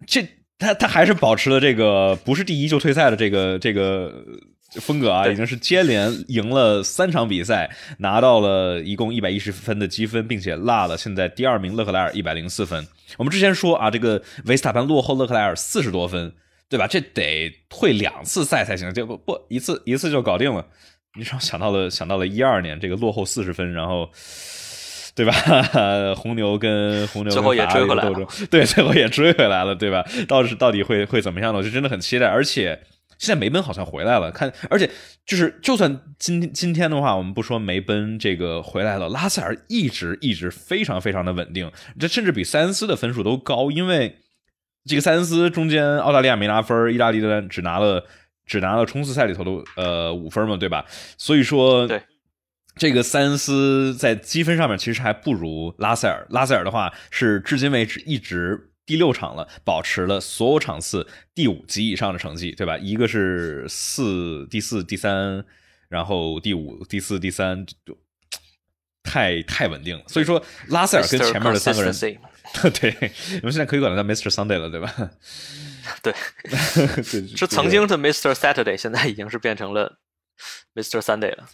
[0.05, 0.27] 这
[0.59, 4.23] 他他还是保持了这个不是第一就退赛的这个这个
[4.75, 12.85] 风格啊，已经是接连赢了三场比赛，拿到了一共一百一十分的积分，并且落了现在第二名勒克莱尔一百零四分。
[13.17, 16.31] 我们之前说啊，这个维斯塔潘落后勒克莱尔四十多分，
[16.69, 16.85] 对吧？
[16.85, 20.65] 这得退两次赛才行，就不不一次一次就搞定了。
[21.15, 24.07] 你让想到了想到了一二年这个落后四十分，然后
[25.15, 25.33] 对吧？
[26.15, 30.05] 红牛跟红牛最后也追回来了，对，最后也追回来了，对吧？
[30.27, 31.57] 到是到底会会怎么样呢？
[31.57, 32.27] 我就真的很期待。
[32.27, 32.79] 而且
[33.19, 34.89] 现在梅奔好像回来了，看，而且
[35.27, 44.17] 就是就算今今天的话，我们不说梅奔这个回来了，拉塞尔一直一直非常非常的稳定，这甚至比塞恩斯的分数都高，因为
[44.85, 48.03] 这个塞恩斯中间澳大利亚没拿分，意大利的只拿了。
[48.49, 50.83] 只拿了冲刺赛里头的呃五分嘛，对吧？
[51.19, 52.01] 所以说，对
[52.75, 56.25] 这个塞恩斯在积分上面其实还不如拉塞尔。
[56.31, 62.75] 拉塞尔的话是至今为止一直第六场了，保持了所有场次第五及以上的成绩，对吧？
[62.79, 65.45] 一个是四第四第三，
[65.89, 67.95] 然后第五第四第三，就
[69.03, 70.03] 太太稳定了。
[70.07, 71.93] 所以说，拉塞尔跟前面的三个人，
[72.73, 72.95] 对，
[73.43, 74.31] 我们现在可以管他叫 Mr.
[74.31, 74.91] Sunday 了，对吧？
[76.01, 76.11] 对，
[77.03, 78.33] 是曾经的 Mr.
[78.33, 79.99] Saturday，现在已经是变成了
[80.73, 80.99] Mr.
[80.99, 81.47] Sunday 了。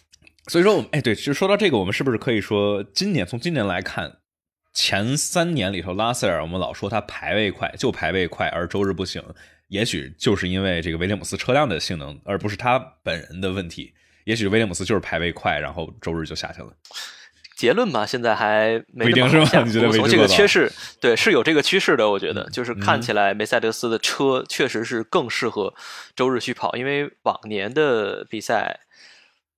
[0.46, 4.20] 所以说，我们哎，对，其实说到这个，我们是不是可以说，今年从今年来看，
[4.76, 9.22] 前三年里头，拉塞尔我们老说他排位快，就排位快，而周日不行，
[9.68, 13.94] 也许就是因为这个威廉姆斯车辆的性能，而不是他本人的问题。
[14.24, 16.68] 也许威廉姆斯就是排位快，然后周日就下去了。
[17.56, 19.62] 结论嘛，现在还没定是吧？
[19.64, 22.10] 你觉得这个趋势，对，是有这个趋势的。
[22.10, 25.72] 我觉得，就是看起来梅赛德斯的车确实是更适合
[26.14, 28.80] 周日去跑，因为往年的比赛，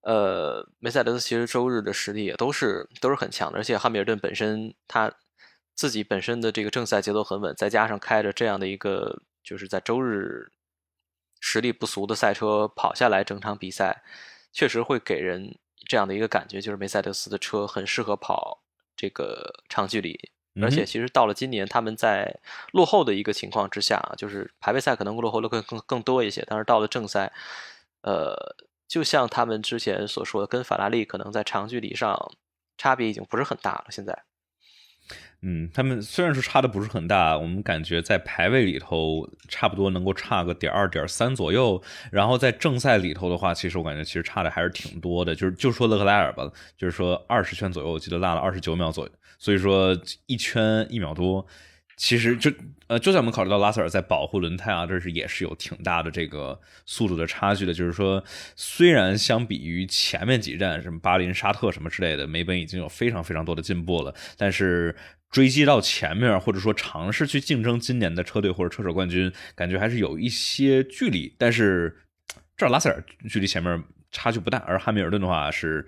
[0.03, 5.13] 呃，梅赛德斯其实周日的实力也都是都是很强的，而且汉密尔顿本身他
[5.75, 10.51] 自己本身的这个正赛节奏很稳，再加上开着这样的一个就是在周日
[11.41, 14.03] 实力不俗的赛车跑下来整场比赛，
[14.53, 15.59] 确实会给人。
[15.87, 18.61] 这样的一个感觉，就是梅赛德斯的车很适合跑
[18.95, 20.19] 这个长距离，
[20.61, 22.41] 而且其实到了今年，他们在
[22.73, 27.33] 落后的一个情况之下，就是排位赛可能落后的更更更多一些，但是到了正赛，
[28.03, 28.35] 呃，
[28.89, 32.33] 就像他们之前所说的，跟法拉利可能在长距离上
[32.77, 34.25] 差别已经不是很大了，现在。
[35.41, 45.33] 嗯，他们虽然说差的不是很大，我们感觉在排位里头差不多能够差个点二点三左右，然后在正赛里头的话，其实我感觉其实差的还是挺多的。
[45.35, 49.97] 就是就说勒克莱尔吧，就是说二十圈左右，我记得落了二十九秒左右，所以说
[50.27, 51.47] 一圈一秒多，
[51.99, 52.51] 其实就
[52.87, 57.75] 呃，就算我们考虑到拉塞尔在保护轮胎啊，这是也是有挺大的这个速度的差距的。
[57.75, 58.25] 就是说，
[58.57, 64.97] 虽然相比于前面几站什么巴林、沙特什么之类的，梅奔已经有非常非常多的进步了，但是。
[65.31, 71.31] 追击到前面，或者说尝试去竞争今年的车队或者车手冠军，感觉还是有一些距离。
[71.37, 71.95] 但是
[72.57, 75.87] 这拉塞尔距离前面差距不大，而汉密尔顿的话是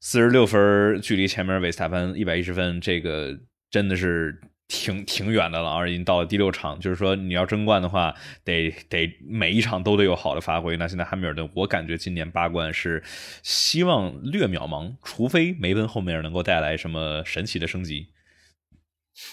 [0.00, 3.38] 四十六分，距离前面维斯塔潘一百一十分，这个
[3.70, 4.36] 真的是
[4.68, 5.70] 挺挺远的了。
[5.70, 10.76] 而已经到了第六场，就是说你要争冠的话，得得每一场都得有好的发挥。
[10.76, 13.02] 那现在汉密尔顿，我感觉今年八冠是
[13.42, 18.08] 希望略渺茫，除非梅奔后面能够带来什么神奇的升级。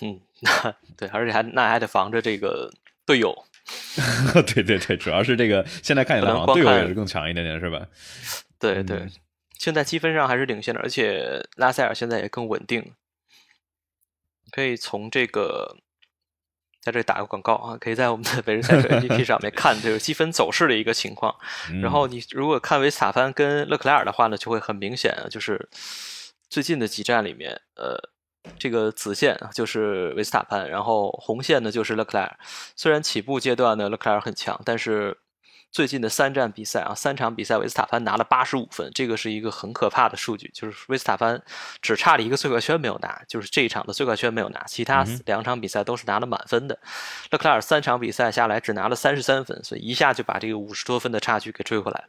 [0.01, 2.71] 嗯，那对，而且还那还得防着这个
[3.05, 3.35] 队友。
[4.53, 7.85] 对对对，主要是这个现在看起来好像队友也是更强一点点，是吧？
[8.59, 9.07] 对对，
[9.57, 12.93] 现在积分上还是领先的，而且拉塞尔现在也更稳定。
[14.53, 15.75] 可以从这个
[16.81, 21.35] 在这里打个广告啊，可以在我们的每日赛车 APP 上面看这个积分走势的一个情况。
[21.81, 25.69] 然后你如果看维斯塔潘跟勒克莱尔的话呢，就会很明显，就是
[26.49, 28.11] 最近的几站里面，呃。
[28.59, 32.37] 这个紫线就是维斯塔潘，然后红线呢就是勒克莱尔。
[32.75, 35.17] 虽然起步阶段呢勒克莱尔很强，但是
[35.73, 40.47] 最近的三站比赛啊，三场比赛维斯塔潘拿了八十五分，这个是一个很可怕的数据。
[40.53, 41.41] 就是维斯塔潘
[41.81, 46.77] 只差了一个最快圈没有拿，就是这一场的最快圈没有拿，其他两场比赛都是拿了满分的。
[47.31, 52.05] 勒克莱尔三场比赛下来只拿了三十三分，所以一下就把这个五十多分的差距给追回来了。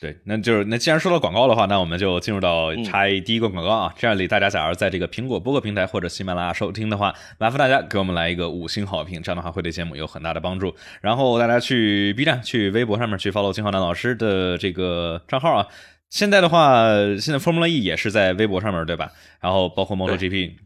[0.00, 3.94] 对，那就是那既然说到广告的话，那我们就进入到插第一个广告啊。
[3.98, 10.74] 这样里大家假如在这个苹果播客平台或者喜马拉雅收听的话，麻烦大家给我们来一个五星好评，这样的话会对节目有很大的帮助。
[11.02, 15.66] 然后大家去 B 站、去微博上面去 follow 金浩南老师的这个账号啊。
[16.10, 16.86] 现在的话，
[17.20, 19.10] 现在 Formula E 也是在微博上面对吧？
[19.40, 20.56] 然后包括 MotoGP。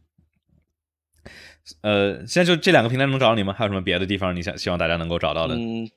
[1.82, 3.54] 呃，现在就这两个平台能找到你吗？
[3.56, 5.54] 还有什么别的地方你想希望大家能够找到的？
[5.54, 5.90] 嗯，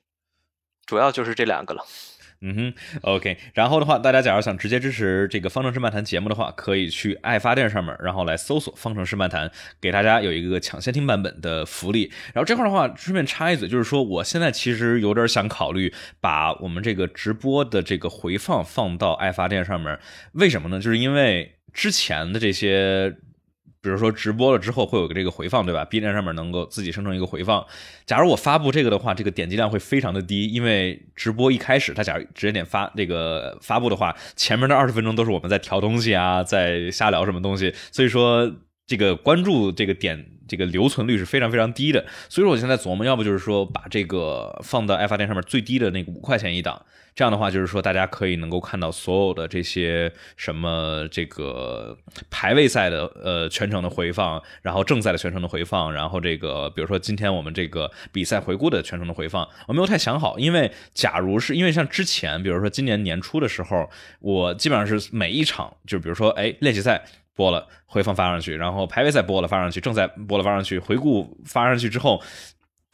[0.86, 1.84] 主要就是这两个了。
[2.44, 3.38] 嗯哼，OK。
[3.54, 9.48] 然后的话，大家假如想直接支持这个方程式漫谈节目的话，可以去爱发电上面，然后来搜索方程式漫谈，
[9.80, 12.10] 给大家有一个抢先听版本的福利。
[12.34, 19.98] 然后这块的话，顺便插一嘴，就是说我现在其实有点想考虑把我们这个直播的这个回放放到爱发电上面。
[20.32, 20.80] 为什么呢？
[20.80, 23.16] 就是因为之前的这些。
[23.82, 27.66] 比如说直播了之后会有个这个回放，对吧？B 站上面能够自己生成一个回放。
[28.06, 38.48] 假如我发布这个的话，这个点击量会非常的低，因为直播一开始，它假如直接点发这个发布的话，前面的二十分钟都是我们在调东西啊，在瞎聊什么东西，所以说
[38.86, 42.04] 这个关注这个点这个留存率是非常非常低的。
[42.28, 46.84] 所以说我现在琢磨，要不就是说把这个放到爱发电上面最低的那个五块钱一档。
[47.14, 51.94] 这样的话，就是说大家可以能够看到所有的这些什么这个
[52.30, 63.90] 排位赛的呃全程的回放，然后正赛的全程的回放，然后这个比如说今天我们这个比赛回顾的全程的回放，我没有太想好，因为假如是因为像之前，比如说今年年初的时候，
[64.20, 67.04] 我基本上是每一场，就比如说哎练习赛
[67.34, 72.22] 播了回放发上去，然后排位赛播了发上去，正赛播了发上去，回顾发上去之后。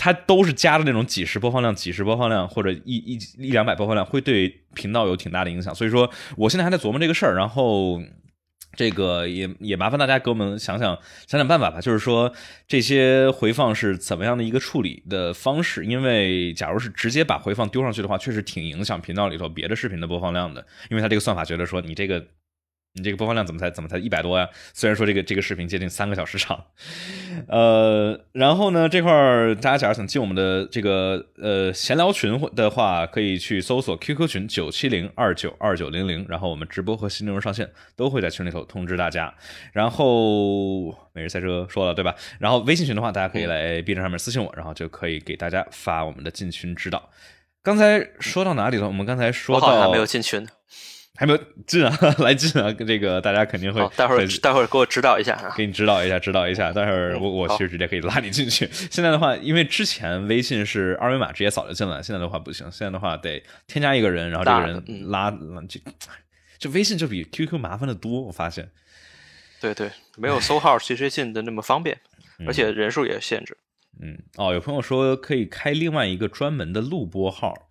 [0.01, 5.74] 它都是加的那种几十播放量、几十播放量或者一一一两百播放量，会对频道有挺大的影响。
[5.74, 8.01] 所以说，我现在还在琢磨这个事儿，然后
[8.76, 11.80] 这个也也麻烦大家给我们想想想想办法吧。
[11.80, 12.32] 就是说，
[12.68, 15.84] 这些回放是怎么样的一个处理的方式？
[15.84, 20.64] 因为假如是直接把回放丢上去的话，确实挺影响频道里头别的视频的播放量的。
[20.91, 22.24] 因为它这个算法觉得说你这个。
[22.95, 24.49] 你这个播放量怎么才怎么才一百多呀？
[24.74, 26.64] 虽然说这个这个视频接近三个小时长，
[27.47, 39.32] 呃，然后呢，这块儿大家假如想进我们的这个呃闲聊群的话，可以去搜索 QQ 群九七零二九二九零零，然后我们直播和新内容上线都会在群里头通知大家。
[39.72, 42.16] 然后每日赛车说了对吧？
[42.41, 47.11] 然后微信群的话，大家可以来 B 站上面私信我，然后就可以给大家发我们的进群指导。
[47.62, 48.89] 刚才说到哪里了？
[48.89, 50.49] 我们刚才说到还没有进群。
[51.19, 52.73] 还没有进啊，来进啊！
[52.73, 56.73] 这个大家肯定会，待会儿待会儿给我指导一下啊，给你指导一下，指导一下。
[56.73, 58.69] 待会儿我我其实直接可以拉你进去。
[58.89, 62.71] 现在的话，因为之前微信是二维码直接扫就进来，现在的话不行。
[62.71, 65.81] 现在的话得添加一个人，然后这个人拉拉就
[66.57, 68.21] 就微信就比 QQ 麻烦的多。
[68.23, 68.71] 我发现，
[69.61, 71.99] 对对，没有搜号直接进的那么方便，
[72.47, 73.59] 而且人数也限制。
[74.01, 77.71] 嗯哦，有朋友说可以开另外一个专门的录播号，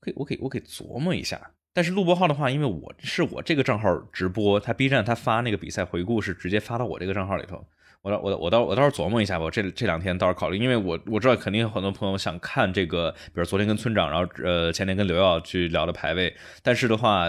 [0.00, 1.50] 可以，我可以我可以琢磨一下。
[1.74, 7.66] 但是录播号的话，因为我是我这个账号直播，他 B 站他发那个比赛回顾是直接发到我这个账号里头。
[8.02, 17.26] 我我我到我到时候琢磨一下吧，这这两天到时候考虑，因为我我知道肯定有很多朋友想看这个，比如昨天跟村长，然后呃前天跟刘耀去聊的排位，但是的话，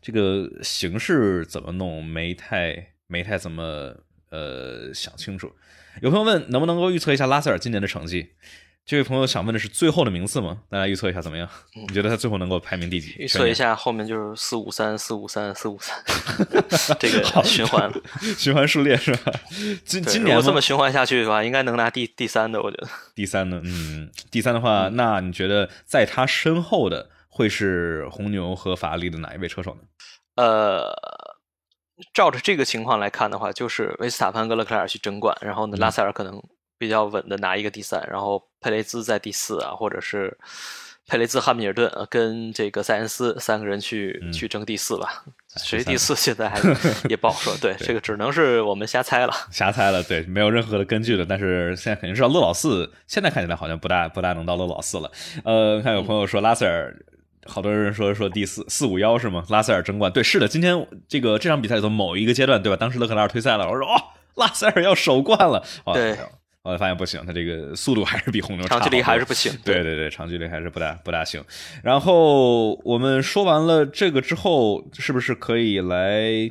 [0.00, 3.94] 这个形式怎么弄没太没太怎么
[4.30, 5.52] 呃想清楚。
[6.00, 8.30] 有朋友问能不能够预测一下拉塞尔今年的成绩？
[8.86, 10.58] 这位朋友想问的是最后的名次吗？
[10.70, 11.48] 大家预测一下怎么样？
[11.74, 13.16] 你觉得他最后能够排名第几？
[13.18, 15.96] 预测一下，后面就是四五三四五三四五三，
[17.00, 17.92] 这个循环
[18.38, 19.32] 循环数列是吧？
[19.84, 22.88] 今今年这么循环下去的话，应该能拿第第三的，我觉得。
[23.12, 23.60] 第三呢？
[23.64, 29.80] 嗯，第三的话，那你觉得在他身后的会是红牛和法拉利的哪一位车手呢？
[30.36, 30.94] 呃，
[32.14, 36.40] 照着这个情况来看的话，就是维斯塔潘跟勒克莱尔去争冠，然后呢，拉塞尔可能。
[36.78, 40.36] 比较稳的拿一个第三，然后佩雷兹在第四啊，或者是
[41.08, 45.24] 佩雷兹、汉密尔顿跟这个塞恩斯三个人去去争第四吧。
[45.56, 46.60] 谁第四现在还
[47.08, 47.56] 也不好说。
[47.62, 50.02] 对，这个只能是我们瞎猜了，瞎猜了。
[50.02, 51.24] 对，没有任何的根据的。
[51.24, 55.10] 但是现在肯定是要勒老四，现在看起来好像不大不大能到勒老四了。
[55.44, 56.94] 呃，看有朋友说拉塞尔，
[57.46, 59.44] 好多人说说第四四五幺是吗？
[59.48, 60.12] 拉塞尔争冠。
[60.12, 62.76] 对，是的，今天这个这场比赛里头某一个阶段，对吧？
[62.76, 63.94] 当时勒克莱尔退赛了，我说哦，
[64.34, 65.64] 拉塞尔要首冠了。
[65.94, 66.18] 对。
[66.72, 69.52] 我发现不行，他这个速度还是比红牛长距离还是不行。
[69.64, 71.42] 对对对，长距离还是不大不大行。
[71.82, 76.50] 然后我们说完了这个之后，是不是可以来？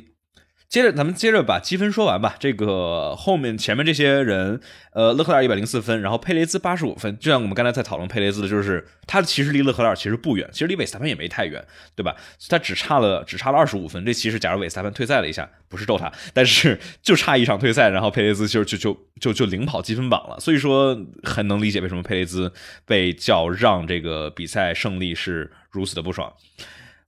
[0.68, 2.34] 接着，咱们接着把积分说完吧。
[2.40, 4.60] 这个后面前面这些人，
[4.92, 7.16] 呃，勒克莱尔一百零四分，然后佩雷兹八十五分。
[7.18, 11.64] 就像我们刚才在讨论佩雷兹的，就是他其实离勒克莱尔其实不远，其实离韦斯塔潘也没太远，
[11.94, 12.16] 对吧？
[12.48, 14.04] 他只差了只差了二十五分。
[14.04, 20.38] 这其实假如韦斯塔潘退赛了一下，不是咒他，但是 就差一场退赛，然后佩雷兹就就就就就领跑积分榜了。
[20.40, 22.52] 所以说很能理解为什么佩雷兹
[22.84, 26.32] 被叫让这个比赛胜利是如此的不爽。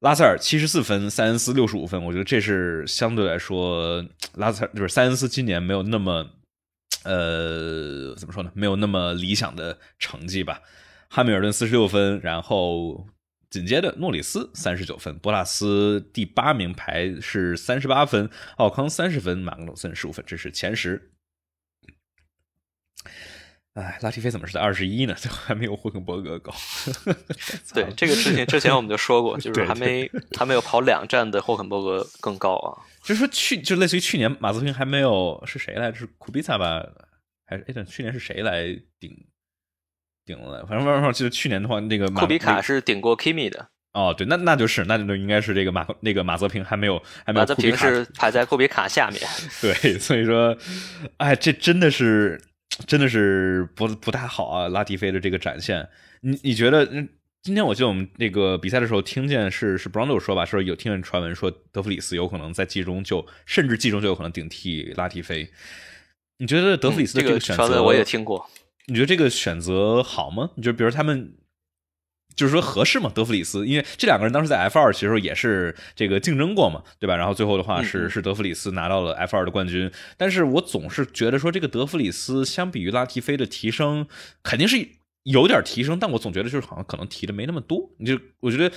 [0.00, 6.30] 拉塞尔七十四分，塞恩斯六十五分，我觉得这是相对来说，拉塞尔就是塞恩斯今年没有那么，
[7.02, 8.52] 呃，怎么说呢？
[8.54, 10.62] 没有那么理想的成绩吧。
[11.08, 13.08] 汉密尔顿四十六分，然后
[13.50, 21.10] 紧接着诺里斯三十九分，博拉斯第八名排是三十八分，奥康三十分，马格努森十五分，这是前十。
[23.78, 25.14] 哎，拉提菲怎么是在二十一呢？
[25.22, 26.52] 就还没有霍肯伯格高。
[27.72, 32.74] 对这个事情， 之前我们就说过，就是还没还没有跑两站的霍肯伯格更高啊。
[33.04, 35.92] 就是说去，就类似于去年马泽平还没有是谁来？
[35.92, 36.84] 是库比萨吧？
[37.46, 38.66] 还是哎，等去年是谁来
[38.98, 39.16] 顶
[40.24, 40.66] 顶了？
[40.66, 43.68] 反正反正记得去年的话，那个库比卡是顶过 Kimi 的。
[43.92, 47.42] 哦，对，那那就是那就应该是这个马那个马泽平还没有还没有。
[47.42, 49.20] 马泽平是排在库比卡下面。
[49.62, 50.56] 对，所以说，
[51.18, 52.42] 哎，这真的是。
[52.86, 54.68] 真的是不不太好啊！
[54.68, 55.88] 拉蒂菲的这个展现，
[56.20, 56.86] 你你觉得？
[57.40, 65.48] 今天我记得我们那个比赛的时候，听见是是 Brondo 说吧，说有听见传闻说德弗里斯有可能在季中就甚至季中就有可能顶替拉蒂菲。
[66.38, 68.50] 你觉得德弗里斯的这个选择我也听过？
[68.86, 70.50] 你觉得这个选择好吗？
[70.56, 71.32] 你就比如他们。
[72.38, 73.10] 就是说合适吗？
[73.12, 77.16] 德弗里斯，因为这两个人当时在 F 二其实也是这个竞争过嘛，对吧？
[77.16, 79.90] 然后最后的话是是德弗里斯拿到了 F 二的冠军。
[80.16, 84.06] 但是我总是觉得说这个德弗里斯相比于拉提菲的提升
[84.44, 84.88] 肯定是
[85.24, 87.90] 有点提升，但我总觉得就是好像可能提的没那么多。
[87.98, 88.72] 你就我觉得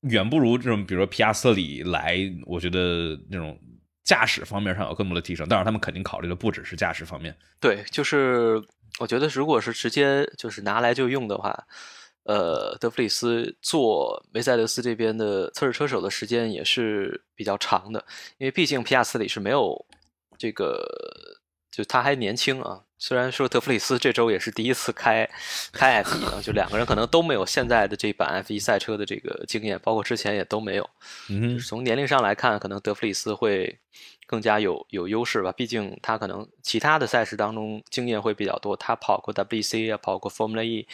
[0.00, 3.56] 远不如这种比如说皮亚斯特里来，我觉得那种
[4.02, 5.46] 驾驶方面上有更多的提升。
[5.46, 7.36] 当然他们肯定考虑的不只是驾驶方面。
[7.60, 8.60] 对，就是
[8.98, 11.66] 我觉得如果是直接就是拿来就用的话。
[12.26, 18.04] 呃，德弗里斯做梅赛德斯这边的测试车手的时间也是比较长的，
[18.38, 19.86] 因为毕竟皮亚斯里是没有
[20.36, 20.84] 这个，
[21.70, 22.82] 就他还年轻啊。
[22.98, 25.28] 虽然说德弗里斯这周也是第一次开
[25.70, 30.90] 开 F 一啊，就两个人可能都没有现在的这版 F 一赛车的这个经验，包括之前也都没有。
[31.28, 33.78] 嗯，从年龄上来看，可能德弗里斯会。
[34.26, 40.86] 更加有有优势吧，毕竟他可能其他的赛事当中经验会比较多，他跑过 WC 啊，跑过 Formula E，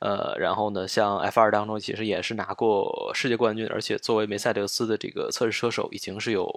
[0.00, 6.48] 呃，然后呢，像 F2 当中其实也是拿过世界冠军，而且作为梅赛德斯的这个测试车手，已经是有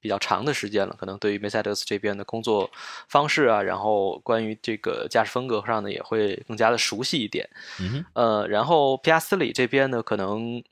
[0.00, 2.70] 比较长的时间了，可能对于梅赛德斯这边的工作
[3.08, 7.48] 方式啊，然后关于这个驾驶风格上呢，也会更加的熟悉一点。
[7.78, 10.64] 嗯，呃，然后皮亚斯里这边呢，可能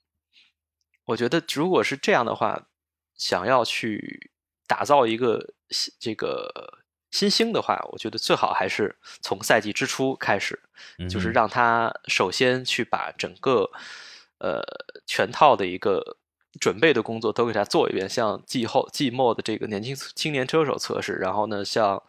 [1.05, 2.67] 我觉得如果是这样的话，
[3.15, 4.32] 想要去。
[4.73, 6.51] 打造一个新这个
[7.11, 10.59] 新星的话，我觉得最好还是从赛季之初开始，
[11.11, 13.71] 就是让他首先去把整个
[14.39, 14.63] 呃
[15.07, 16.17] 全套的一个
[16.59, 22.03] 准备的工作都给他做一遍，像季后季末的这个年轻青年车手测试，然后呢，像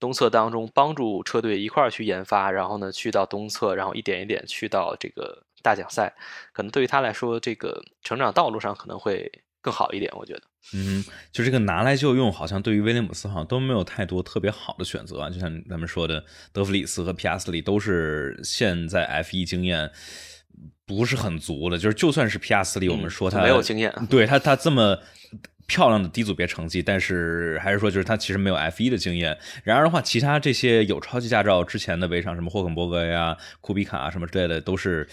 [0.00, 6.14] 东侧当中帮助车队一块儿去研发，然后呢去到东侧，然后一点一点去到这个大奖赛，
[6.54, 9.30] 可能对于他来说，这个成长道路上可能会。
[9.60, 10.42] 更好一点，我觉得。
[10.74, 15.30] 嗯，就这个拿来就用，好像对于威廉姆斯好像都没有太多特别好的选择啊。
[15.30, 19.90] 就像咱们说的，德弗里斯和皮亚斯利都是现在 F 一经验
[20.86, 21.78] 不是很足的。
[21.78, 24.98] 就是就算是皮亚斯利，我们说他没有经验，对他他这么。
[25.68, 29.38] 漂亮的低组别成绩，但是还是说，就是他其实没有 F 一的经验。
[29.62, 35.06] 然而的话，其他这些有超级驾照之前的围场，什么霍肯伯格呀、库比卡什么之类的，都是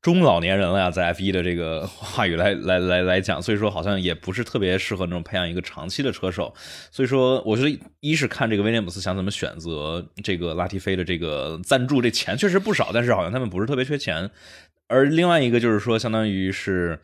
[0.00, 6.54] 中老年人了呀，在 F 一的这个话语来 来来来讲，所以说好像也不是特别适合那种培养一个长期的车手。
[6.90, 14.30] 所以说，我觉得一是看这个威廉姆斯想怎么选择这个拉提菲的这个赞助，这钱确实不少，但是好像他们不是特别缺钱。
[14.86, 16.98] 而另外一个就是说，相当于是。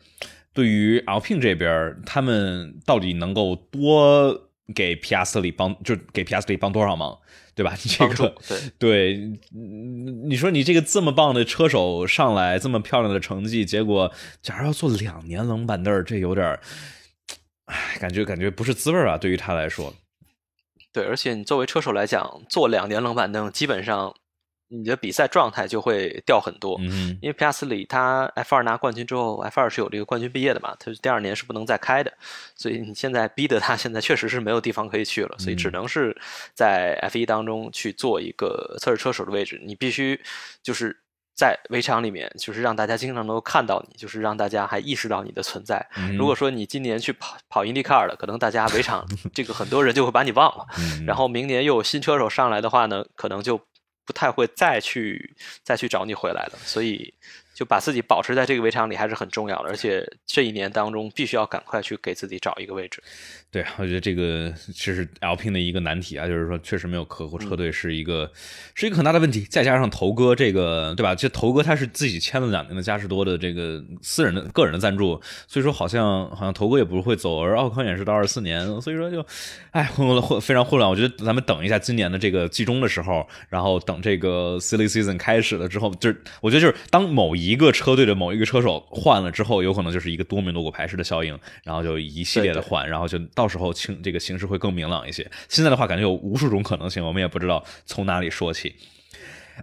[0.55, 7.19] 对于 Alpine 这边，他们到底能够多给皮亚斯里帮，就给皮亚斯里帮多少忙，
[7.53, 7.77] 对吧？
[7.77, 8.33] 这个
[8.79, 9.37] 对，
[10.25, 16.57] 你说你这个这么棒的车手上来，这么漂亮的成绩，结果假如要坐两年冷板凳，这有点，
[17.65, 19.17] 唉，感觉感觉不是滋味啊。
[19.17, 19.93] 对于他来说，
[20.93, 24.15] 对，而且你作为车手来讲，坐两年冷板凳，基本上。
[24.67, 32.11] 你的比赛状态就会掉很多，嗯因为皮亚斯里他 F 二拿冠军之后，F 二是有这个冠军毕业的嘛，他第二年是不能再开的，
[32.55, 36.15] 所以你现在逼得他现在确实是没有地方可以去了，所以只能是
[36.55, 40.19] 在 F 一当中去做一个测试车手的位置，你必须
[40.63, 40.97] 就是
[41.35, 45.85] 在围场里面，就是让大家经常能够看到你，就是让大家还意识到你的存在。
[46.17, 50.65] 如果说你今年去跑跑 IndyCar 了，可能大家围场这个很多人就会把你忘了，
[51.05, 53.61] 然后明年又有新车手上来的话呢，可能就。
[54.05, 57.13] 不太会再去再去找你回来的，所以。
[57.55, 63.01] 就把自己保持在这个围场里还是很重要的，而且这一年当中必须要赶快去给自己找一个位置。
[63.55, 68.29] 对，我觉得这个其实 Alpine 的一个难题啊，就是说确实没有客户车队是一个
[68.73, 69.47] 是一个很大的问题。
[69.49, 71.15] 再加上头哥这个，对吧？
[71.15, 79.25] 这头哥他是自己签了两年的嘉实多的这个私人的个人的赞助，所以说好像好像头哥也不会走，而奥康也是到二四年，所以说就
[79.71, 80.89] 哎混混非常混乱。
[80.91, 87.45] 我觉得咱们等一下今年的这个季中的时候，然后等这个 Silly Season 开始了之后，就是我觉得就是当某一。
[87.45, 95.29] 一个车队的某一个车手换了之后，有可能就是一个多米诺骨牌式的效应，然后就一系列的换，然后就到时候情这个形势会更明朗一些。
[95.49, 98.75] 现在的话，感觉有无数种可能性，我们也不知道从哪里说起。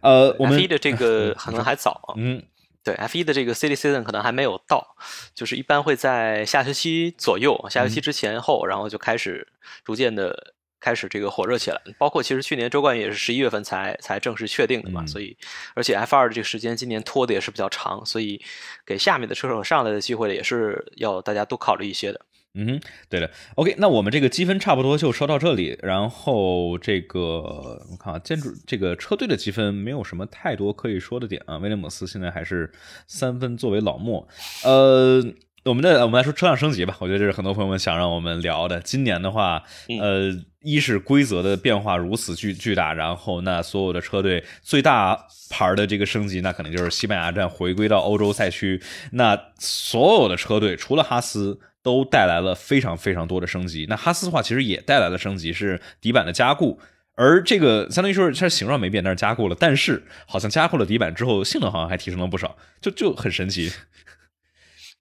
[0.00, 2.42] 呃，我们 F 一的这个 可能还早，嗯，
[2.82, 4.96] 对，F 一的这个 City Season 可能还没有到，
[5.34, 9.46] 就是一般会在下学期左右，下学期之前后，然后就开始
[9.84, 11.78] 逐渐的开始这个火热起来。
[11.98, 15.36] 包括其实去年周冠宇也是十一月份才才正式确定的嘛，所以
[15.74, 18.42] 而且 F 二的这个时间今年拖的也是比较长，所以
[18.86, 22.18] 给下面的车手上来的机会也是要大家多考虑一些的。
[22.55, 22.78] 嗯，
[23.09, 23.30] 对的。
[23.55, 25.78] OK，那我们这个积分差不多就说到这里。
[25.82, 27.20] 然后这个
[27.90, 31.57] 我看啊，建筑这个车队的积分没有什么太多可以说的点啊。
[31.57, 32.70] 威廉姆斯现在还是
[33.07, 34.28] 三分作为老莫。
[34.64, 35.24] 呃，
[35.64, 36.96] 我们的我们来说车辆升级吧。
[37.00, 38.80] 我觉得这是很多朋友们想让我们聊的。
[38.80, 39.62] 今年的话，
[40.00, 40.30] 呃，
[40.62, 48.82] 一是规则的变化如此巨巨大，然后那所有的车队最大牌的这个升级，那可能就是西班牙站回归到欧洲赛区。
[49.12, 51.60] 那所有的车队除了哈斯。
[51.84, 53.86] 都带来了非常非常多的升级。
[53.88, 56.78] 那哈斯的话，其实也带来了升级，是底板的加固。
[57.16, 59.56] 而这个相当于说，它形状没变，但是加固了。
[59.58, 63.72] 但是好像加固了底板之后，性能好像还提升了不少，就就很神奇。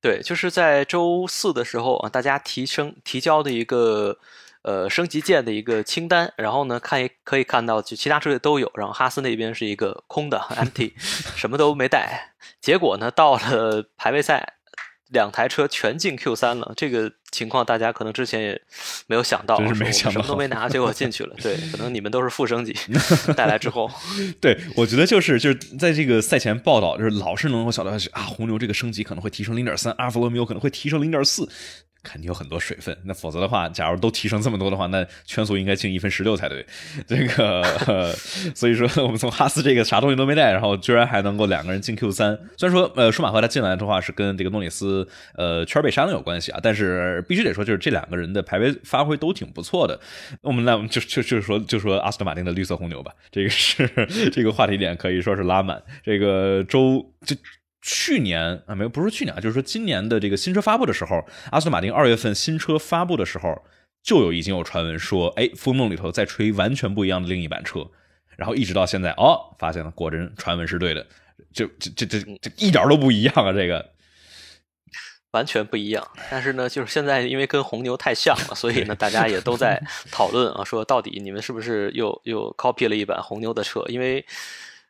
[0.02, 4.18] 对，就是在周四的时候啊，大家提升提交的一个
[4.64, 12.34] 呃升级件的一个清单，然后呢，看可以看到，就其他车队都有，然后哈斯那边是一个空的 empty，什么都没带。
[12.60, 14.56] 结果呢，到了排位赛。
[15.12, 18.62] 两台车全进 Q 三了，这个情况大家可能之前也
[19.08, 21.36] 没有想到，真是没想到，什么都没拿，结果进去了。
[21.42, 22.76] 对， 可能你们都是副升级
[23.36, 23.90] 带来之后。
[24.40, 31.48] 对，我觉得就是就是在这个赛前报道，就是老是能够想到啊，红牛这个升级可能会提升零点三，阿尔法罗密欧可能会提升零点四。
[32.04, 36.66] 肯定有很多水分，那否则的话，假如都提升这么多的话，那圈速应该进一分十六才对。
[37.08, 37.64] 这个，
[38.56, 42.38] 所以说我们从哈斯这个啥东西都没带，然后居然还能够两个人进 Q 三。
[42.58, 50.00] 虽然说呃舒马赫他进来的话是跟这个诺里斯呃圈被删了有关系啊，但是必须得说就是这两个人的排位发挥都挺不错的。
[50.42, 53.88] 我们那我们就就就说就说阿斯顿马丁的绿色红牛吧，这个是
[54.34, 55.82] 这个话题点可以说是拉满。
[56.04, 57.36] 这个周就。
[57.82, 63.64] 去年啊，没有，不是去年啊，就是说今年的这个新车发布的时候，阿斯顿马丁二月份新车发布的时候，
[64.04, 67.90] 就有已经有传闻说，哎，风梦里头在吹完全不一样的另一版车，
[68.38, 71.08] 然后一直到现在，哦，发现了，果真传闻是对的，
[71.52, 73.90] 这这这这这一点都不一样啊，这个
[75.32, 76.08] 完全不一样。
[76.30, 84.24] 但是呢，就是现在因为跟红牛太像了，所以呢，大家也都在 讨论啊，说到底你们是不是又又 copy 了一版红牛的车，因为。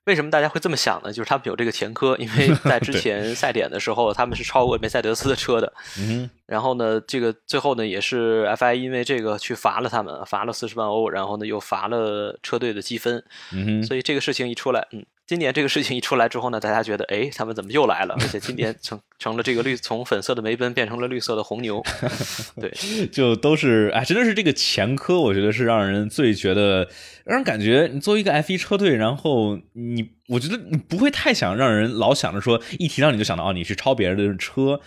[0.06, 1.14] 为什么大家会这么想呢？
[1.14, 5.72] 就是他们有这个前科，因为 在之前赛点的时候，他们是超过梅赛德斯的车的。
[6.00, 13.24] 嗯，然后呢，这个最后呢，也是 FI 因为这个去罚了他们，罚了四十万欧，然后呢又罚了车队的积分。
[13.54, 15.06] 嗯，所以这个事情一出来，嗯。
[15.32, 18.14] 今年这个事情一出来之后呢，大家觉得，哎，他们怎么又来了？
[18.20, 21.82] 而且今年成 成了这个绿，从粉色的梅奔变成了绿色的红牛，
[22.60, 22.70] 对，
[23.08, 26.86] 就都是，哎，真的是这个前科，我觉得是让人最觉得，
[27.24, 34.82] 让人感觉你作为一个 F 一车队，然后你，我觉得你不会太想让人老想着说，一提到你就想到哦，你去抄别人的车。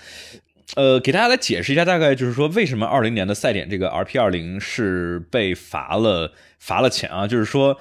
[0.75, 7.29] 呃，给大家来解释一下，大概就是说，为什么二零年的赛点这个 RP 二零是被罚了罚了钱啊？
[7.29, 7.79] 就是说，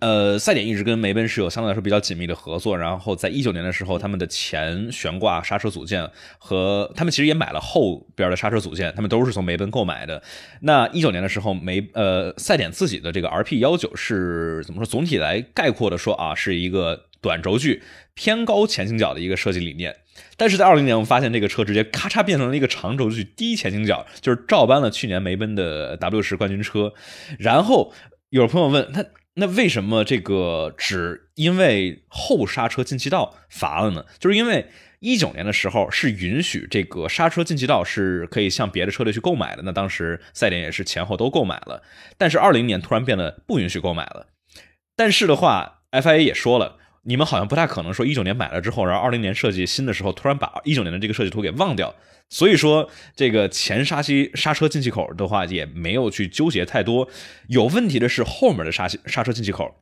[0.00, 10.22] 呃，赛点一直跟梅奔是有相对来说比较紧密的合作，然后在一九年的时候，他们的前悬挂刹车组件和他们其实也买了后边的刹车组件，他们都是从梅奔购买的。
[10.60, 14.86] 那一九年的时候，梅呃赛点自己的这个 RP 幺九是怎么说？
[14.86, 17.82] 总体来概括的说啊，是一个短轴距、
[18.14, 19.96] 偏高前倾角的一个设计理念。
[20.36, 26.92] 但是在二零年，我们发现这个车直接咔嚓变成了一个长轴距低前倾角，就是照搬了去年梅奔的 W 十冠军车。
[27.38, 27.92] 然后
[28.30, 29.04] 有朋友问，那
[29.34, 34.04] 那为什么这个只因为后刹车进气道罚了呢？
[34.20, 34.66] 就是因为
[35.00, 41.82] 一九年的时候是允许这个刹车进气道是可以向别的车队去购买的，那当时赛点也是前后都购买了。
[42.16, 44.28] 但是二零年突然变得不允许购买了。
[44.94, 46.78] 但是的话，FIA 也说了。
[47.06, 51.94] 你们好像不太可能说一九年买了之后，然后二零年设计新的时候，突然把一九年的这个设计图给忘掉。
[52.30, 57.06] 所以说，这个前刹机刹车进气口的话，也没有去纠结太多。
[57.48, 59.74] 有问题的是后面的刹刹车进气口，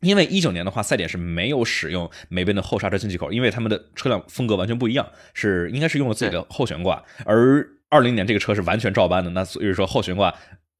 [0.00, 7.02] 因为一九年的话，赛点是没有使用梅奔的后刹车进气口，因为他们的车辆风格完全不一样，是应该是用了自己的后悬挂。
[7.24, 10.34] 而二零年这个车是完全照搬的，那所以说后悬挂。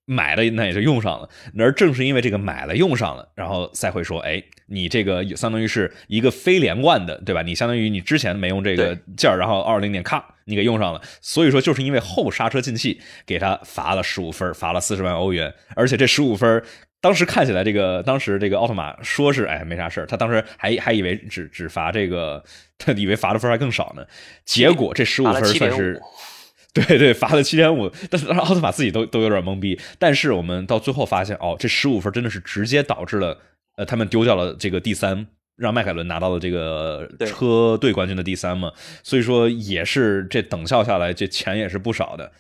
[0.09, 1.29] 买了那也就用上了，
[1.59, 7.43] 而正是因为这个买了用上了，然后赛会说，哎，你这个相当于是一个非连贯的，对吧？
[7.43, 16.63] 你相当于你之前没用这个件儿，然后二零年咔你给用上了，所以说就是因为后刹车进气给他罚了十五分，罚了四十万欧元，而且这十五分
[17.01, 22.43] 当时看起来，这个当时这个奥特马说是哎没啥事儿，他当时还还以为只只罚这个，
[22.79, 24.05] 他以为罚的分还更少呢。
[24.45, 26.01] 结果这十五分算是，
[26.75, 27.89] 对对，罚了七点五。
[28.11, 29.79] 但是奥特马自己都都有点懵逼。
[29.99, 33.39] 但是我们到最后发现，哦，这十五分真的是直接导致了
[33.77, 38.73] 呃他们丢掉了这个第三，让迈凯伦拿到了这个车队冠军的第三嘛。
[39.03, 42.33] 所以说也是这等效下来，这钱也是不少的。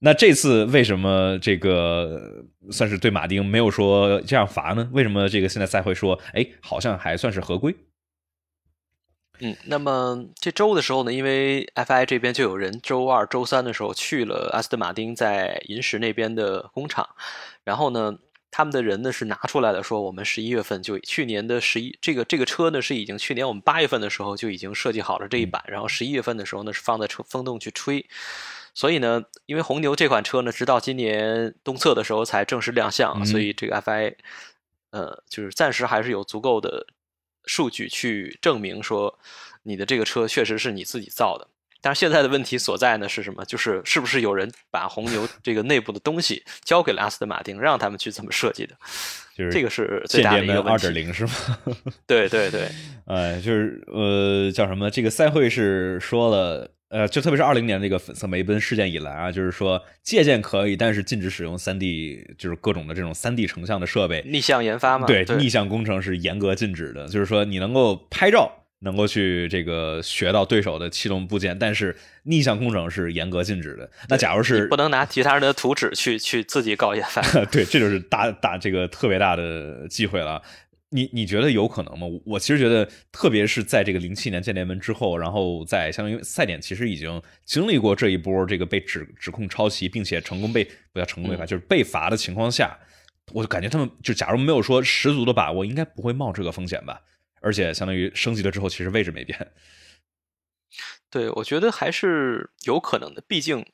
[0.00, 4.88] 那这次为什么这个算是对马丁没有说这样罚呢？
[4.92, 7.74] 为什么这个现在赛会说，哎，好像还算是合规？
[9.38, 17.08] 嗯，那么这周的时候呢，因为 FI 这边就有人周二、周三的时候去了阿斯顿马丁在银石那边的工厂，
[17.64, 18.18] 然后呢，
[18.52, 28.06] 他们的人呢是拿出来了说，我们十一月份就去年的十一这个这个车呢是已经去年我们八月份的时候就已经设计好了这一版，然后十一月份的时候呢是放在车风洞去吹。
[28.74, 34.14] 所以呢，因为红牛这款车呢，直到今年东侧的时候才正式亮相，所以这个 FI，
[34.90, 36.86] 呃，就是暂时还是有足够的
[37.46, 39.18] 数据去证明说
[39.62, 41.48] 你的这个车确实是你自己造的。
[41.82, 43.44] 但是现在的问题所在呢是什么？
[43.44, 48.74] 就是是不是有人把红牛这个内部的东西 交给了阿斯顿马丁，让他们去这么设计的？
[49.36, 51.32] 就是这个是最大的一个二点零是吗？
[52.06, 52.68] 对 对对，
[53.06, 54.88] 呃，就是呃，叫什么？
[54.90, 56.70] 这个赛会是说了。
[56.92, 64.22] 呃，就特别是二零年那个粉色梅奔事件以来啊，就是说借鉴可以，但是禁止使用三 D，就是各种的这种三 D 成像的设备。
[64.26, 65.06] 逆向研发嘛？
[65.06, 67.08] 对，逆向工程是严格禁止的。
[67.08, 68.52] 就是说，你能够拍照，
[68.82, 73.90] 能够去这个学到对手的气动部件，但是逆向工程是严格禁止的。
[74.08, 80.42] 那假如是不能拿其他人的图纸去去自己搞研发， 对，这就是大大这个特别大的忌讳了。
[80.94, 82.06] 你你觉得有可能吗？
[82.26, 90.62] 我其实觉得，特别是在这个零七年建联盟之后，然后在相当于赛点其实已经经历过这一波这个被指指控抄袭，并且成功被
[90.92, 92.76] 不叫成功被罚，就是被罚的情况下，
[93.32, 97.00] 我就感觉他们就假如没有说十足的把握，应该不会冒这个风险吧。
[97.42, 99.52] 而且相当于升级了之后，其实位置没变。
[101.10, 103.66] 对，我觉得还是有可能的，毕竟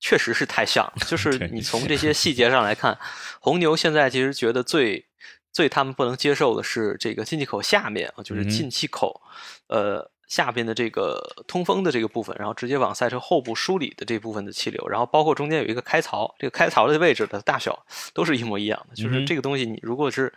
[0.00, 2.98] 确实是太像，就 是你从这些细节上来看，
[3.40, 5.06] 红牛现在其实觉得最。
[5.54, 9.20] 最他们不能接受的是这个进气口下面啊，就是进气口，
[9.66, 18.94] 呃下边的这个通风的这个部分，然后直接往赛车后部梳理的这部分的气流，然后包括中间有一个开槽，这个开槽的位置的大小都是一模一样的。
[18.94, 20.32] 就是这个东西，你如果是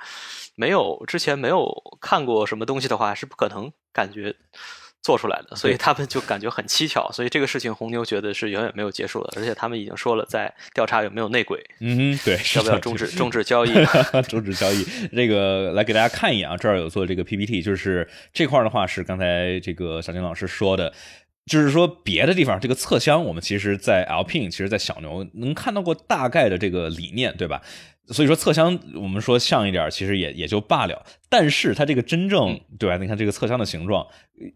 [0.56, 4.36] 没有之前没有看过什么东西的话，是不可能感觉。
[5.06, 13.72] 做出来的，所以他们就感觉很蹊跷，所以这个事情红牛觉得是远远没有结束的，而且他们已经说了在调查有没有内鬼，嗯，对，要不要终止 终止交易？
[14.28, 14.84] 终止交易，
[15.16, 20.92] 这个来给大家看一眼啊，这儿有做这个 PPT，就是这块的话是刚才这个小金老师说的，
[21.46, 27.62] 就是说别的地方这个侧箱，我们其实在 Alpine，其实在小牛能看到过大概的这个理念，对吧？
[28.10, 31.04] 所以说侧箱我们说像一点，其实也也就罢了。
[31.28, 32.98] 但是它这个真正对吧？
[32.98, 34.06] 你看这个侧箱的形状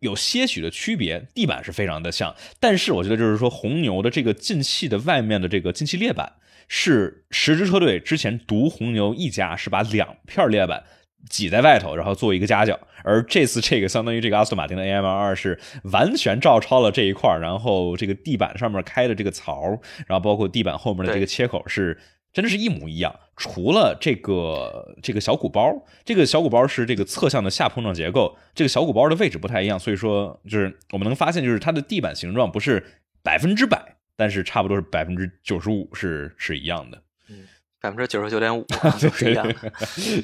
[0.01, 2.35] 有些许的区别，地板是非常的像。
[2.59, 6.31] 但是我觉得就是说红牛的这个进气的外面的这个进气裂板
[6.67, 10.83] 是十支车队之前独红牛一家是把两片裂板
[11.27, 12.79] 挤在外头，然后做一个夹角。
[13.03, 21.97] 而这次这个相当于这个阿斯顿马丁的 AM 二是完全照抄了这一块，然后这个地板上面开的这个槽，然后包括地板后面的这个切口是。
[22.32, 25.73] 真的是一模一样，除了这个这个小鼓包，
[26.05, 37.47] 这个小鼓包是这个侧向的下碰撞结构，这个小鼓包的位置不太一样，所以说就是我们能发现，就是它的地板形状不是百分之百，但是差不多是百分之九十五是是一样的，嗯，
[37.82, 38.63] 百分之九十九点五
[39.13, 39.53] 是一样的。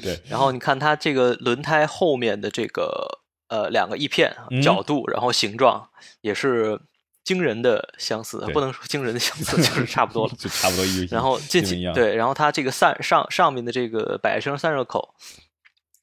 [0.02, 4.32] 对，然后你看它这个轮胎后面的这个呃两个翼片
[4.62, 5.88] 角度，然后形状
[6.20, 6.80] 也是。
[7.26, 15.12] 惊人的相似，不能说惊人的相似，就是差不多了， 就差不多一然后进气对，然后它这个散上上面的这个百升散热口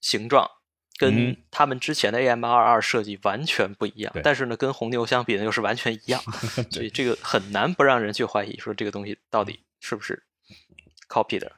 [0.02, 0.46] 形状，
[0.98, 4.14] 跟他们之前的 AM 二二设计完全不一样。
[4.22, 6.22] 但是呢，跟红牛相比呢，又是完全一样。
[6.70, 10.22] 所以这个很难不让人去怀疑，说这个东西到底是不是
[11.08, 11.50] copy 的。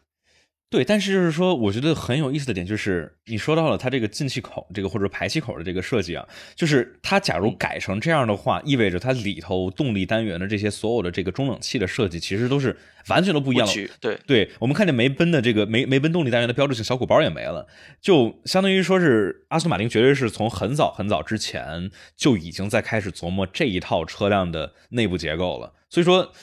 [0.67, 12.75] 对，但是就是说，我觉得很有意思的点就是，你说到了它这个进气口这个或者排气口的这个设计啊，就是它假如改成这样的话，意味着它里头动力单元的这些所有的这个中冷器的设计，其实都是
[13.07, 13.73] 完全都不一样了。
[14.01, 17.65] 对，对我们看见梅奔的这个梅梅奔动力单元的标志性小鼓包也没了，
[18.01, 26.33] 就相当于说是阿斯顿马丁绝对是从很早很早之前就已经在开始琢磨这一套车辆的内部结构了，所以说。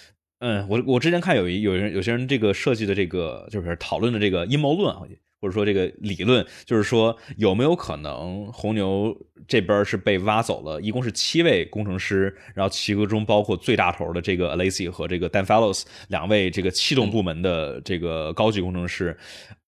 [0.42, 5.02] 嗯，我我之前看有一有人有些人这个设计的这个就是讨论的这个阴谋论啊，
[5.42, 9.12] 或者说这个理论，就是说有没有可能红牛
[9.48, 19.18] 这边是被挖走了，一共是七位工程师，然后其中包括最大头的这个 Alesi 和这个 Dan Fellows 两位这个气动部门的这个高级工程师。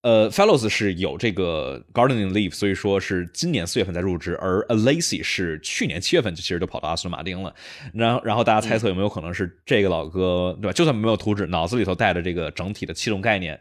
[0.02, 7.54] 呃，Fellows 是有这个 gardening leave，所以说是今年四月份才入职，而 Alesi 是去年七月份就其实就跑到阿斯顿马丁了。
[7.94, 10.72] 然后，然后大家猜测有没有可能是这个老哥，对吧？
[10.74, 13.58] 就算没有图纸，脑子里头带着这个整体的气动概念，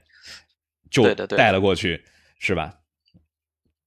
[0.93, 2.05] 就带了过去，
[2.39, 2.79] 是吧？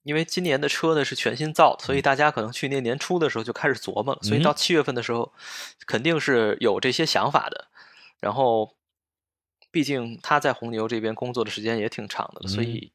[0.03, 5.33] 因为今年的车呢是全新造，所以大家可能去年年初的时候就开始琢磨了，所以到七月份的时候
[5.87, 7.69] 肯定是有这些想法的。
[8.21, 8.75] 然后。
[9.73, 12.91] 毕竟他在红牛这边工作的时间也挺长的，所以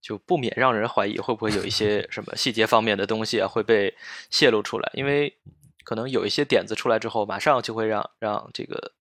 [0.00, 3.92] 就不免让人怀疑会不会有一些什么细节方面的东西啊会被
[4.30, 4.88] 泄露出来。
[4.94, 5.36] 因为
[5.82, 8.92] 可能有一些点子出来之后，马上就会让让这个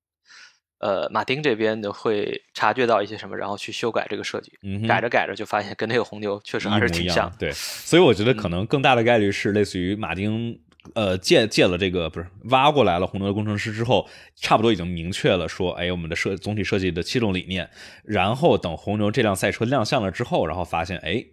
[0.80, 4.52] 呃马丁这边的会察觉到一些什么，然后去修改这个设计。
[4.88, 7.32] 改着改着就发现跟那个红牛确实还是挺像。
[7.38, 10.60] 对，所以我觉得可能更大的概率是类似于马丁。
[10.96, 14.08] 呃，借借了这个不是挖过来了红牛的工程师之后，
[14.38, 17.70] 差不多已经明确了说，哎，我们的设总体设计的七种理念。
[18.06, 21.24] 然后等红牛这辆赛车亮相了之后，然后发现，哎，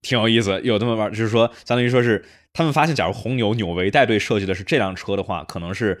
[0.00, 2.24] 挺有意思，有这么玩，就是说，相当于说是
[2.54, 6.00] 他们发现，假如红牛纽维带队设计的是这辆车的话，可能是。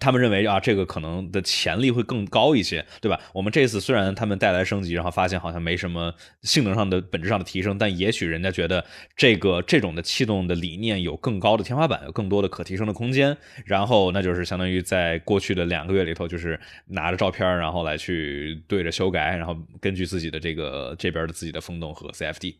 [0.00, 3.20] 他们认为啊，这个可能的潜力会更高一些，对吧？
[3.32, 6.12] 我们这次虽然他们带来升级，然后发现好像没什么
[6.42, 8.84] 性能上的本质上的提升，但也许人家觉得
[9.16, 13.36] 这个这种的气动的理念有更高的天花板，有更多的可提升的空间。
[13.64, 22.56] 然后那就是相当于在过去的两个月里头，就是拿着照片，然后来去对着修改，然后根据自己的这个这边的自己的风洞和 CFD。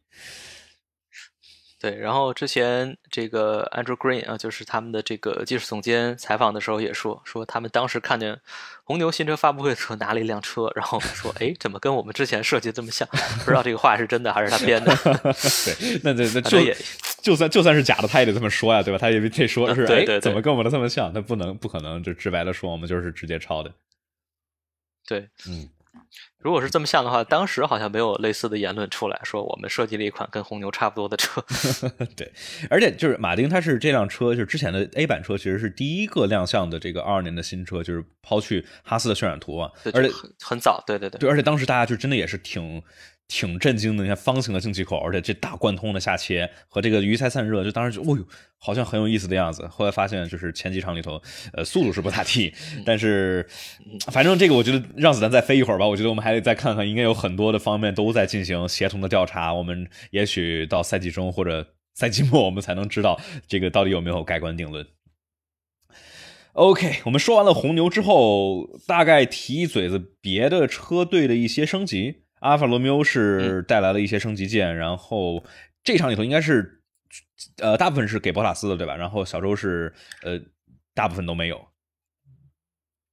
[1.79, 8.41] 对，然后之前这个 Andrew Green 啊，就是他们的这个技术总监采访的时候也说，说他们当时看见
[8.83, 13.07] 红牛新车发布会的时候拿了一辆车，然后说，哎，怎么跟我们之前设计这么像？
[13.45, 14.97] 不知道这个话是真的还是他编的。
[15.05, 16.59] 对，那那那就
[17.21, 18.99] 就算就算是假的，他也得这么说呀，对吧？
[18.99, 21.13] 他也得说是，哎，怎么跟我们的这么像？
[21.13, 23.71] 他不能不可能就直白的说我们就是直接抄的。
[25.07, 25.69] 对，嗯。
[26.39, 31.45] 如果是这么像的话，当时好像没有类似的言论出来说我们设计了一款跟红牛差不多的车。
[32.17, 32.33] 对，
[32.71, 42.83] 而且就是马丁，他是这辆车，就是之前的 A 版车，其实是第一个亮相的这个二二年的新车，就是抛去哈斯的渲染图啊，而且很很早，对对对，对，而且当时大家就真的也是挺。
[43.29, 48.25] 挺震惊的，你看方形的进气口，而且这大贯通的下切和这个鱼菜散热，就当时就哦呦，
[48.57, 49.67] 好像很有意思的样子。
[49.67, 51.21] 后来发现就是前几场里头，
[51.53, 52.55] 呃，速度是不咋地，
[52.87, 53.45] 但是
[54.13, 55.87] 反正这个我觉得让子弹再飞一会儿吧。
[55.87, 59.53] 我觉得我们还得再看看，应该有很多的方面都在进行协同的调查。
[59.53, 64.87] 我们也许到赛季中或者赛季末，我们才能知道这个到底有没有盖棺定论。
[66.53, 72.26] OK，我们说完了红牛之后，大概提一嘴子别的车队的一些升级。
[72.47, 75.45] 阿尔法罗密欧是带来了一些升级件，然后
[75.83, 76.81] 这场里头应该是，
[77.59, 78.95] 呃，大部分是给博塔斯的，对吧？
[78.95, 79.93] 然后小周是，
[80.23, 80.41] 呃，
[80.95, 81.67] 大部分都没有。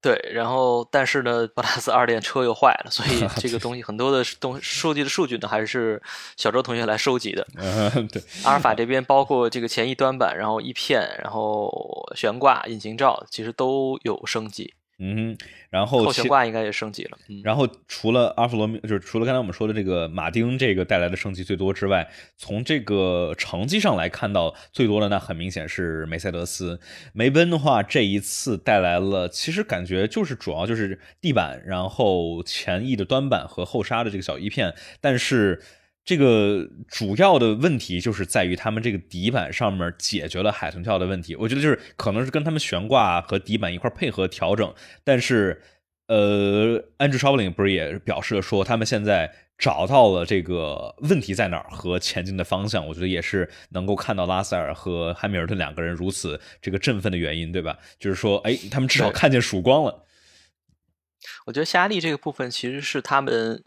[0.02, 6.00] 对，然后但是呢，博塔斯二电车又坏了，所以 这个东西很多的东收集的数据呢，还是
[6.38, 7.48] 小周同学来收集的。
[8.12, 11.72] 对，阿尔法这边包括这个前翼端板，然后翼片，然后
[12.16, 14.74] 悬挂、引擎罩，其实都有升级。
[15.06, 15.38] 嗯，
[15.70, 17.18] 然后后悬挂应该也升级了。
[17.44, 26.80] 然后除了阿弗罗密，就是除了刚才我们说的这个马丁这个带来的升级最多之外，从这个成绩上来看到最多的那很明显是梅赛德斯。
[27.12, 35.62] 梅奔的话，这一次带来了，其实感觉就是主要就是地板，然后前翼的端板和后刹的这个小翼片，但是。
[36.06, 44.74] 这个主要的问题就是在于他们这个底板上面解决了海豚跳的问题，我觉得就是可能是跟他们悬挂和底板一块配合调整。
[45.06, 45.62] 但是，
[46.08, 52.86] 呃，Andrew s h o l i n g 不是也表示了说，他们现在找到了这个问题在哪儿和前进的方向。
[52.86, 57.80] 我觉得也是能够看到拉塞尔和汉密尔顿两个人如此这个振奋的原因，对吧？
[57.98, 60.04] 就是说，哎，他们至少看见曙光了。
[61.46, 63.64] 我觉得夏利这个部分其实是他们。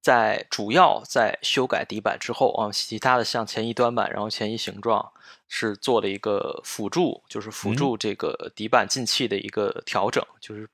[0.00, 5.12] 在主要在修改底板之后啊，其他的像前翼端板，然后前翼形状
[5.48, 10.68] 是做了一个辅助，就是辅助这个底板进气的一个调整，就是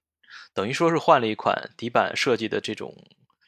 [0.52, 2.94] 等于说是换了一款底板设计的这种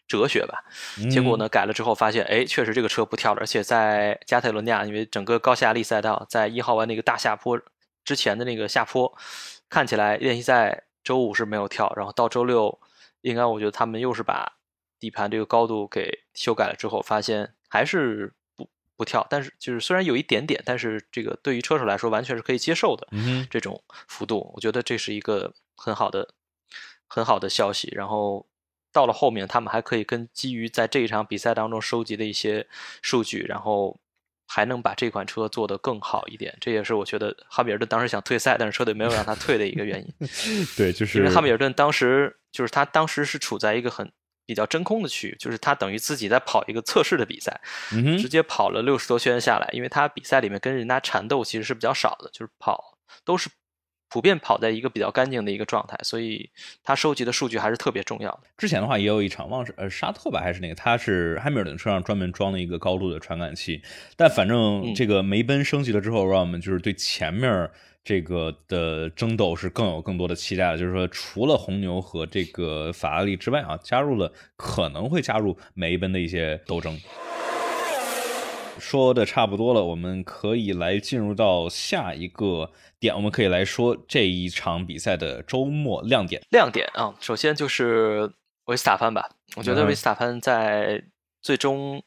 [0.09, 0.65] 哲学吧。
[1.11, 7.61] 结果呢，改了之后发现，哎，确实这个车不跳了，而且在加泰罗尼亚，因为整个高下力赛道在一号弯那个大下坡
[8.03, 9.17] 之前的那个下坡，
[9.69, 12.81] 看起来练习赛周五是没有跳，然后到周六，
[13.21, 14.56] 应该我觉得他们又是把。
[15.07, 23.07] 底盘这个高度给修改了之后，发现还是不不跳，但是就是虽然有一点点，但是这个对于车手来说完全是可以接受的
[23.49, 26.29] 这种幅度，我觉得这是一个很好的
[27.07, 27.89] 很好的消息。
[27.95, 28.45] 然后
[28.93, 32.67] 到了后面，他们还可以跟基于在这一场比赛当中收集的一些
[33.01, 34.01] 数据，然后
[34.49, 36.57] 还能把这款车做得更好一点。
[36.61, 40.27] 这也是我觉得哈密尔顿当时想退赛，但是车队没有让他退的一个原因。
[40.77, 44.11] 对，就是因为哈密尔顿当时就是他当时是处在一个很
[44.47, 47.61] 比较真空的区域，就是他等于自己在跑一个测试的比赛，
[47.93, 53.51] 嗯直接跑了六十多圈下来，因为他比赛里面跟人家缠斗其实是比较少的，就是跑都是
[54.09, 56.49] 普遍跑在一个比较干净的一个状态，所以
[56.85, 58.43] 他收集的数据还是特别重要的。
[58.57, 63.83] 之前的话也有一场，忘是呃沙特吧还是那个，他是汉密尔顿车上专门装了一个高度的传感器，
[64.17, 67.69] 但反正嗯这个梅奔升级了之后，让我们就是对前面
[68.07, 70.79] 这个的争斗是更有更多的期待了。
[70.79, 76.97] 就是说，除了红牛和这个法拉利之外啊，加入了可能会加入梅奔的一些斗争。
[78.79, 86.41] 说的差不多了，我们可以来进入到下一个点，我们可以来说这一场比赛的周末亮点。
[86.51, 88.31] 亮点啊，首先就是
[88.67, 91.03] 维斯塔潘吧，我觉得嗯维斯塔潘在
[91.43, 92.01] 最终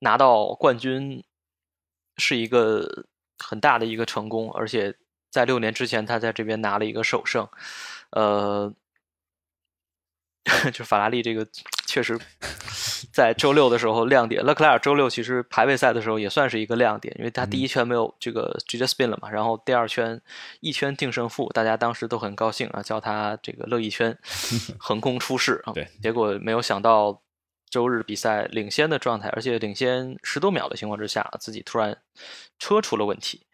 [0.00, 1.22] 拿到冠军
[2.16, 3.04] 是一个
[3.42, 4.94] 很大的一个成功，而且
[5.30, 7.48] 在六年之前他在这边拿了一个首胜，
[8.10, 8.72] 呃，
[10.72, 11.46] 就法拉利这个
[11.86, 12.18] 确实
[13.12, 20.20] 在周六的时候亮点，勒克莱尔周六其实排位赛的时候也算是一个亮点，因为他第一圈没有这个直接 spin 了嘛，然后第二圈
[20.60, 24.16] 一圈定胜负，大家当时都很高兴啊，叫他这个乐一圈
[24.78, 27.20] 横空出世啊，对，结果没有想到
[27.70, 31.96] 周日比赛领先的状态，而且领先十多秒的情况之下，自己突然
[32.58, 33.46] 车出了问题。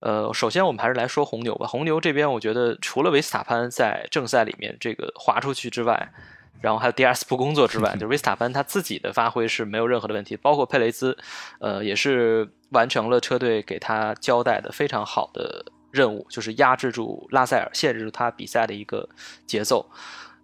[0.00, 1.66] 呃，首先我们还是来说红牛吧。
[1.66, 6.12] 红牛这边，我觉得除了维斯塔潘在正赛里面这个滑出去之外，
[6.60, 11.18] 然后还有 DRS 不工作之外， 就是维斯塔潘他自己的发挥是没有任何的问题，包括佩雷兹，
[11.58, 19.08] 呃，也是完成了车队给他交代的非常好的任务，就是压制住拉塞尔，限制住他比赛的一个
[19.48, 19.84] 节奏。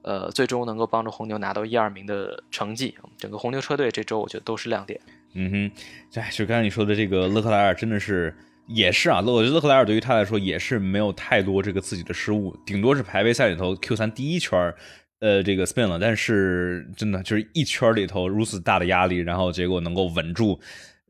[0.04, 5.00] 呃，最终能够帮助红牛拿到一二名的成绩，整个红牛车队这周我觉得都是亮点。
[5.32, 8.32] 嗯哼，哎，就刚才你说的这个勒克莱尔真的是
[8.66, 14.72] 也是啊，我觉得勒克莱尔对于他来说也是没有太多这个自己的失误，顶多是排位赛里头 Q 三第一圈
[15.20, 20.60] 呃这个 spin 了，但是真的就是一圈里头如此大的压力，然后结果能够稳住。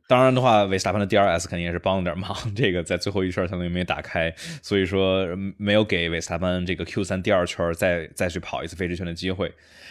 [0.07, 4.31] 当然的话，维斯塔潘的 DRS 肯定也是帮了点忙，这个在最后一圈相当于没打开，
[4.63, 9.51] 所以说嗯没有给维斯塔潘这个 Q 三第二圈再再去跑一次飞驰圈的机会。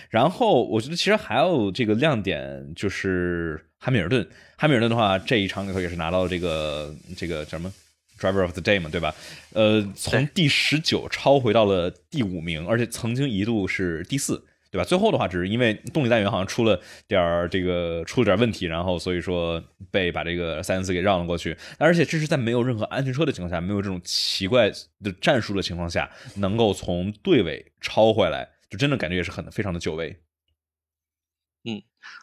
[0.10, 7.74] 然后我觉得其实还有这个亮点就是汉密尔顿，汉密尔顿的话这一场里头也是拿到这个这个叫什么
[8.20, 9.16] Driver of the Day 嘛，对吧？
[9.54, 14.46] 呃，从第十九超回到了第五名，而且曾经一度是第四。
[14.74, 14.84] 对吧？
[14.84, 21.56] 最后的话，只是因为动力单元好像出了点儿这个出了点问题，然后所以说被把这个塞恩斯给让了过去。
[21.78, 24.72] 而且这是在没有任何安全车的情况下，没有这种奇怪
[25.04, 30.23] 的战术的情况下，能够从队尾超回来，就真的感觉也是很非常的久违。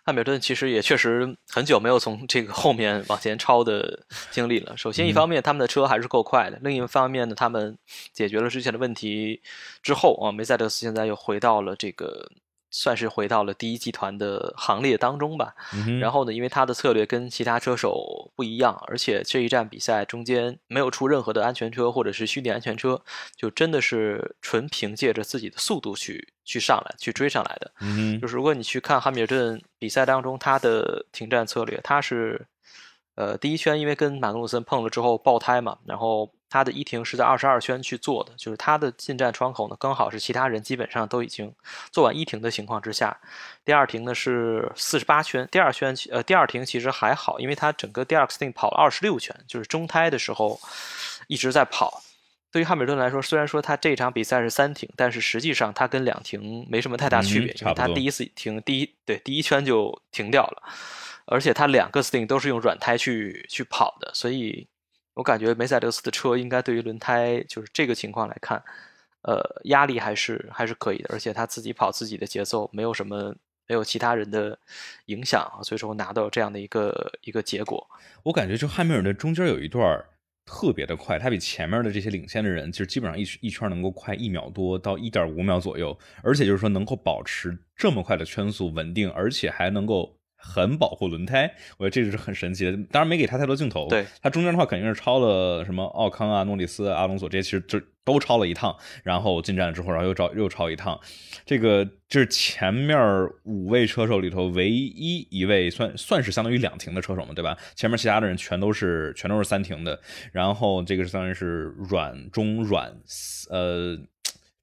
[0.04, 4.00] 汉密尔顿其实也确实很久没有从这个后面往前超的
[4.30, 4.76] 经历了。
[4.76, 7.76] 首先，一方面他们的车还是够快的；另一方面呢，他们
[8.12, 9.40] 解决了之前的问题
[9.82, 12.30] 之后啊，梅赛德斯现在又回到了这个
[12.70, 15.54] 算是回到了第一集团的行列当中吧。
[15.74, 23.02] 嗯、然后呢，因为他的策略跟其他车手不一样，而且这一站比赛中间没有出任何的安全车或者是虚拟安全车，
[23.36, 27.72] 就真的是纯凭借着自己的速度去去上来、去追上来的。
[27.80, 32.46] 嗯就是如果你去看汉密尔顿比赛当中他的停战策略，他是
[33.16, 41.50] 呃第一圈因为跟马格努森碰了之后爆胎嘛，然后他的一停是在二十二圈去做的，就是他的进站窗口呢刚好是其他人基本上都已经
[41.92, 43.16] 做完一停的情况之下，
[43.64, 50.60] 第二停呢是四十八圈，第二圈呃第二停其实还好，因为他整个第二个 sting 跑了二十六圈，就是中胎的时候
[51.28, 52.02] 一直在跑。
[52.52, 60.62] 对于汉密尔顿来说，虽然说他这场比赛是三停，但是实际上他跟两停没什么太大区别，嗯因为他第一次停第一对第一圈就停掉了，
[61.26, 64.66] 而且他两个 sting 都是用软胎去去跑的，所以
[65.14, 68.62] 我感觉梅赛德斯的车应该对于轮胎就是这个情况来看，
[69.22, 73.34] 呃，压力还是还是可以的，而且他自己跑自己的节奏，没有什么
[73.66, 74.58] 没有其他人的
[75.06, 77.86] 影响啊，所以说拿到这样的一个一个结果。
[78.22, 80.02] 我感觉就汉密尔顿中间有一段
[80.46, 90.19] 特别的快，他比前面的这些领先的人，其实基本上一一圈能够快一秒多到一点五秒左右，而且就是说能够保持这么快的圈速稳定，而且还能够。
[90.40, 92.72] 很保护轮胎，我觉得这个是很神奇的。
[92.90, 98.74] 当然没给他太多镜头，对他中间的话肯定是超了什么奥康啊、诺里斯、阿隆索这些，其实就都超了一趟，
[99.04, 100.98] 然后进站之后，然后又超又超一趟。
[101.44, 102.98] 这个就是前面
[103.44, 107.56] 五位车手里头唯一一位算算是相当于两停的车手嘛，对吧？
[107.74, 110.00] 前面其他的人全都是全都是三停的，
[110.32, 112.92] 然后这个是相当于是软中软，
[113.50, 113.98] 呃。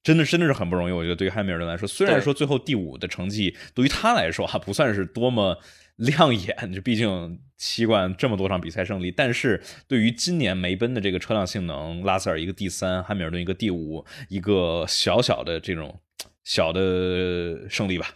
[0.08, 0.94] 真的真的是很不容易。
[0.94, 5.60] 我觉得对于汉密尔顿来说，虽然说最后第五的成绩对于他来说啊不算是多么
[5.98, 16.00] 亮眼，就毕竟七冠这么多场比赛胜利，但是对于今年梅奔的这个车辆性能，拉塞尔一个第三，汉密尔顿一个第五，一个小小的这种
[16.46, 18.08] 小的胜利吧。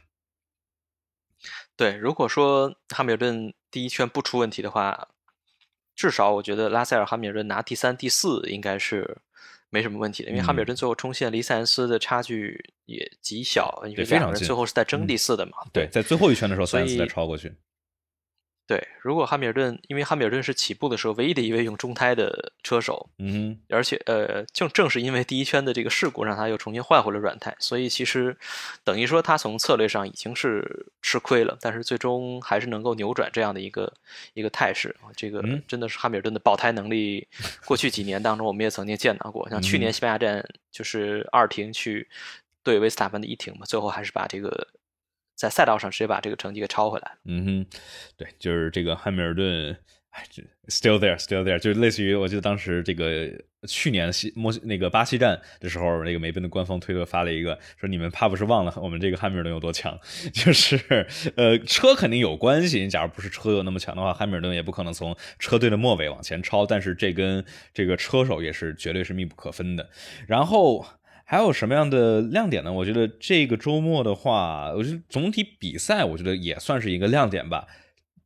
[1.75, 5.09] 对，如果说汉密尔顿第一圈不出问题的话，
[5.93, 9.17] 至少我觉得拉塞尔、汉密尔顿拿第三、第四应该是
[9.71, 15.53] 没什么问题的，因为汉密尔顿最后冲线离塞恩斯的差距也极小，因为两个人最后是在争第四的嘛。
[15.73, 17.51] 对，在最后一圈的时候，塞恩斯再超过去。
[18.71, 28.33] 对，如果汉密尔顿，因为汉密尔顿是起步的时候唯一的一位用中胎的车手，嗯，而且呃，正正是因为第一圈的这个事故，让他又重新换回了软胎，所以其实
[28.85, 33.91] 等于说他从策略上已经是吃亏了，但是最终还是能够扭转这样的一个
[34.35, 34.95] 一个态势。
[35.17, 37.27] 这个真的是汉密尔顿的爆胎能力，
[37.65, 42.07] 过去几年当中我们也曾经见到过，像去年西班牙站就是二停去
[42.63, 44.65] 对维斯塔潘的一停嘛，最后还是把这个。
[45.41, 47.77] 在赛道上直接把这个成绩给超回来嗯哼，
[48.15, 49.75] 对，就是这个汉密尔顿，
[50.11, 50.23] 哎
[50.67, 53.27] ，still there，still there，就类似于我记得当时这个
[53.67, 59.99] 去年西墨那个巴西站的时候，那个梅奔的官方推特发了一个说你们怕不是忘了我们这个汉密尔顿有多强？
[60.31, 66.67] 就是呃，车肯定有关系，你假如不是车有那么强的话，汉密尔顿也不可能从车队的末尾往前超。
[66.67, 69.89] 但是这跟这个车手也是绝对是密不可分的。
[70.27, 70.85] 然后。
[71.31, 72.73] 还有什么样的亮点呢？
[72.73, 77.65] 我觉得这个周末的话，我觉得总体比赛，我觉得也算是一个亮点吧。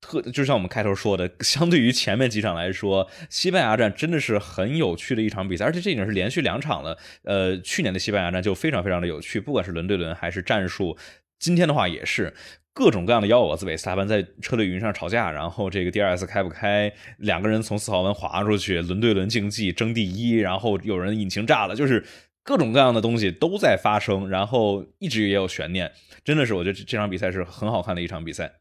[0.01, 6.97] 特就像我们开头说的，相对于前面几场来说，西班牙站真的是很有趣的一场比赛，而且这已经是连续两场了。
[7.25, 10.97] 呃，去年的西班牙站就非常非常的有趣，不管是轮对轮还是战术，
[11.37, 12.33] 今天的话也是
[12.73, 22.03] 各种各样的幺蛾子，韦斯塔潘在车队云上吵架，然后这个 DRS 开不开，两个人从四号弯滑出去，轮对轮竞技争第一，然后有人引擎炸了，就是。
[22.45, 25.91] 各种各样的东西都在发生，然后一直也有悬念，
[26.23, 28.59] 真的是我觉得这场比赛是很好看的一场比赛。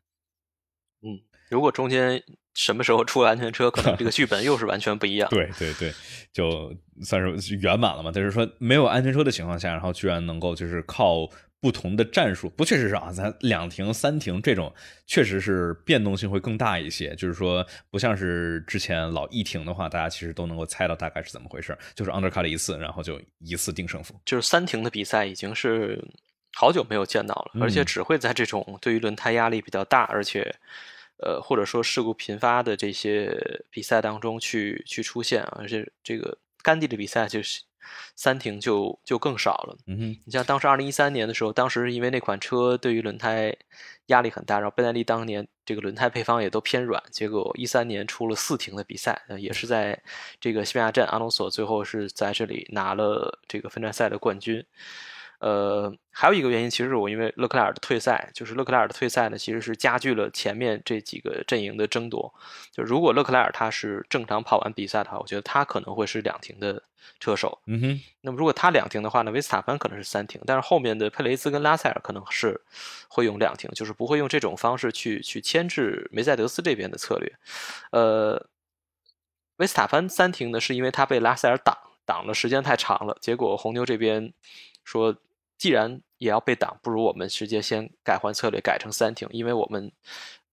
[1.03, 1.21] 嗯，
[1.51, 2.21] 如果中间
[2.55, 5.29] 什么时候出了安全车，可能这个剧本又是完全不一样。
[5.31, 5.93] 对对对，
[6.33, 8.11] 就算是圆满了嘛。
[8.13, 11.29] 但是说没有安全车的情况下，然后居然能够就是靠。
[11.65, 14.71] 不同的战术，不确实是啊，咱两停三停这种，
[15.07, 17.15] 确实是变动性会更大一些。
[17.17, 24.15] 就是说，不像是之前老一停的话，大家其实都能够猜到大概是怎么回事，就是 undercut 一次，然后就一次定胜负。
[24.27, 25.99] 就是三停的比赛已经是
[26.53, 30.55] 好久没有见到了，而且只会在这种对于轮胎压力比较大，而且
[31.17, 33.35] 呃或者说事故频发的这些
[33.71, 37.63] 比赛当中去去出现啊，而且这个甘地的比赛就是。
[38.17, 39.77] 三停就就更少了。
[39.87, 43.55] 嗯哼，你像当时二零一三年的时候，当时是因为那款车对于轮胎
[44.07, 50.01] 压力很大，然后贝耐利当年这个轮胎配方也都偏软，结果一三年出了四停的比赛，也是在
[50.41, 54.65] 这个西班牙站，阿隆索最后是在这里拿了这个分站赛的冠军。
[55.45, 62.35] 呃，还有一个原因，其实是我因为勒克莱尔的退赛，就是勒克莱尔的退赛呢，其实是加剧了前面这几个阵营的争夺。
[62.73, 66.83] 就如果勒克莱尔他是正常跑完比赛的话，我觉得他可能会是两停的
[67.21, 67.61] 车手。
[67.67, 68.01] 嗯哼。
[68.23, 72.59] 那么如果他两停的话呢，维斯塔潘可能是三停，但是后面的佩雷兹跟拉塞尔可能是
[73.09, 77.31] 会用两停，就是不会用这种方式去去牵制梅赛德斯这边的策略。
[77.91, 78.47] 呃，
[79.57, 81.77] 维斯塔潘三停呢，是因为他被拉塞尔挡
[82.07, 84.33] 挡的时间太长了，结果红牛这边
[84.85, 85.15] 说。
[85.59, 89.91] 既然也要被挡，不如我们直接先改换策略，改成三停，因为我们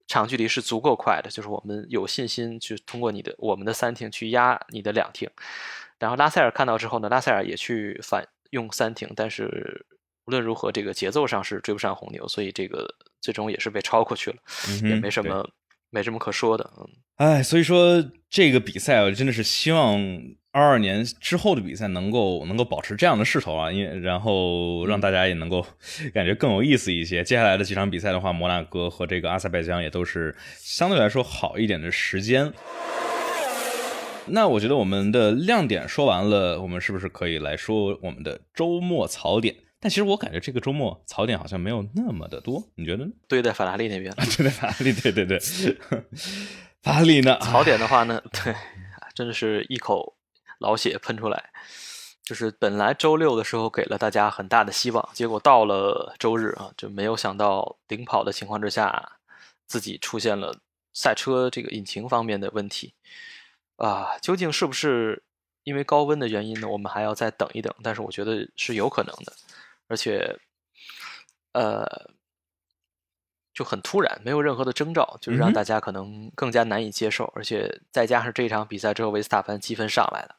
[0.08, 5.30] 长距离是足够快的，就是我们有信心去通过你的我们的三停去压你的两停。
[6.00, 9.86] 然后拉塞尔看到之后呢，拉塞尔也去反用三停，但是
[10.26, 12.88] 无论如何，这个节奏上是追不上红牛，所以这个
[13.22, 14.38] 最终也是被超过去了，
[14.84, 15.48] 也没什么
[15.92, 16.68] 没什么可说的。
[16.80, 20.02] 嗯，哎，所以说这个比赛我真的是希望。
[20.54, 25.66] 二二年之后的比赛能够能够保持这样的势头啊，因为然后让大家也能够
[26.14, 27.24] 感觉更有意思一些。
[27.24, 32.52] 接下来的几场比赛的话，摩纳哥和这个阿塞拜疆也都是相对来说好一点的时间。
[34.26, 39.56] 那我觉得我们的亮点说完了，我们是不是可以来说我们的周末槽点？
[39.82, 43.12] 但其实我感觉这个周末槽点好像没有那么的多，你觉得呢？
[43.28, 45.38] 堆在法拉利那边， 堆在法拉利，对对对，
[46.82, 47.38] 法拉利呢？
[47.40, 48.56] 槽点的话呢，对，
[49.14, 50.16] 真的是一口。
[50.60, 51.50] 老血喷出来，
[52.24, 59.14] 就是本来周六的时候给了大家很大的希望，结果到了周日啊，就没有想到领跑的情况之下，
[59.66, 60.56] 自己出现了
[60.94, 62.94] 赛车这个引擎方面的问题
[63.78, 65.24] 啊，究竟是不是
[65.64, 66.68] 因为高温的原因呢？
[66.68, 69.34] 我们还要再等一等，但是我觉得是有可能的，
[69.92, 70.36] 而且，
[71.52, 71.86] 呃。
[73.54, 80.36] 就很突然，没有任何的征兆，就是让大家可能更加难以接受，而且再加上这一场比赛之后，维斯塔潘积分上来了，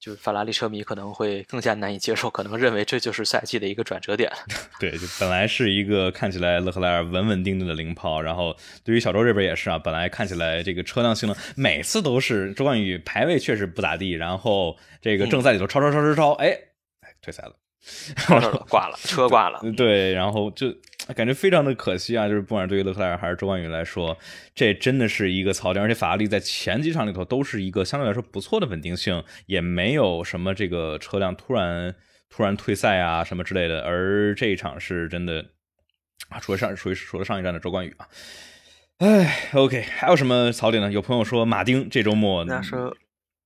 [0.00, 4.32] 就是法拉利车迷可能会更加难以接受，可能认为这就是赛季的一个转折点。
[4.80, 16.58] 对，就本来是一个看起来勒克莱尔稳稳定定的领跑，然后对于小周这边也是啊，本来看起来这个车辆性能每次都是周冠宇排位确实不咋地，然后这个正赛里头超超超超超，哎，
[17.20, 17.54] 退赛了。
[18.68, 19.60] 挂了，车挂了。
[19.76, 20.72] 对，然后就
[21.16, 22.28] 感觉非常的可惜啊！
[22.28, 24.16] 就是不管对于勒克莱尔还是周冠宇来说，
[24.54, 25.82] 这真的是一个槽点。
[25.82, 31.94] 而且法拉利在前几场里头都是一个相对来说不错的稳定性，也没有什么这个车辆突然
[32.30, 33.82] 突然退赛啊什么之类的。
[33.82, 35.44] 而这一场是真的
[36.28, 38.06] 啊，除了上属于除了上一站的周冠宇啊，
[38.98, 40.92] 哎，OK，还有什么槽点呢？
[40.92, 42.96] 有朋友说马丁这周末那说。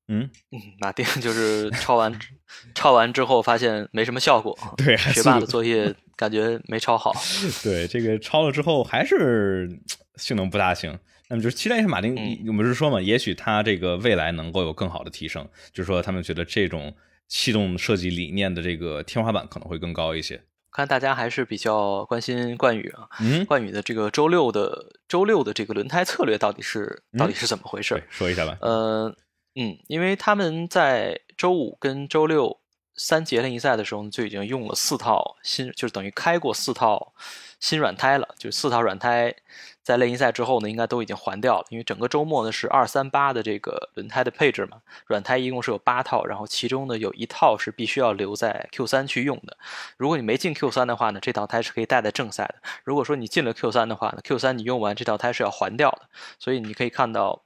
[0.09, 2.17] 嗯嗯，马丁就是抄完
[2.75, 7.13] 抄完之后发现没什么效果， 对学霸的作业感觉没抄好。
[7.65, 9.69] 对，这个抄了之后还是
[10.15, 10.97] 性能不大行。
[11.29, 12.15] 那么就是期待一下马丁，
[12.47, 15.45] 我们是说嘛，也许他这个未来能够有更好的提升。
[15.73, 16.95] 就是说他们觉得这种
[17.27, 20.41] 气动设计理念的这个天花板可能会更高一些。
[20.71, 28.01] 看大家还是比较关心冠宇啊，嗯，冠宇的这个周六的周六的这个轮胎策略到底是到底是怎么回事？
[28.09, 28.57] 说一下吧。
[28.61, 29.13] 呃。
[29.59, 32.61] 嗯，因为他们在周五跟周六
[32.95, 37.15] 三节练习赛的时候就已经用了四套新，就是等于开过四套
[37.59, 38.29] 新软胎了。
[38.39, 39.35] 就四套软胎
[39.83, 41.67] 在练习赛之后呢，应该都已经还掉了。
[41.71, 49.57] 因为整个周末呢是二三八的这个轮胎的配置嘛，软胎一共是有八套，然后其中呢有一套是必须要留在 Q 三去用的。
[49.97, 52.57] 如果你没进 Q 三的话呢，这套胎是可以带在正赛的。
[52.85, 56.03] 如果说你进了 Q 三的话呢，Q 三你用完这套胎是要还掉的。
[56.39, 57.43] 所以你可以看到。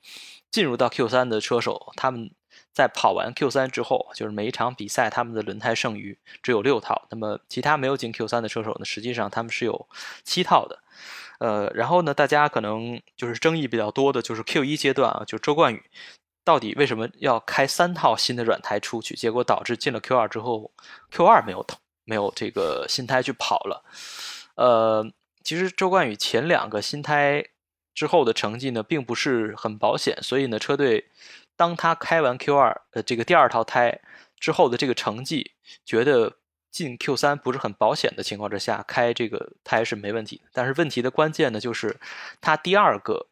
[0.51, 2.31] 进入到 Q 三的车手，他们
[2.72, 7.06] 在跑完 Q 三之后，就是每一场比赛他们的轮胎剩余只有六套。
[7.10, 9.89] 那么其他没有进 Q 三的车手呢，实际上他们是有
[10.24, 10.82] 七套的。
[11.39, 15.82] 呃，然后呢，大家可能就是争议比较多的就是 Q 一阶段啊，就周冠宇
[16.44, 19.14] 到底为什么要开三套新的软胎出去？
[19.14, 20.72] 结果导致进了 Q 二之后
[21.10, 21.64] ，Q 二没有
[22.05, 23.85] 没有这个新胎去跑了。
[24.56, 25.06] 呃，
[25.44, 27.44] 其实周冠宇前两个新胎。
[27.94, 31.10] 之后的成绩呢，并不是很保险，所以呢，车队
[31.56, 34.00] 当他开完 Q 二呃这个第二套胎
[34.38, 35.52] 之后的这个成绩，
[35.84, 36.36] 觉得
[36.70, 40.40] 进 Q 三不是很保险的情况之下，开这个胎是没问题。
[40.52, 41.98] 但是问题的关键呢，就是
[42.40, 43.26] 他第二个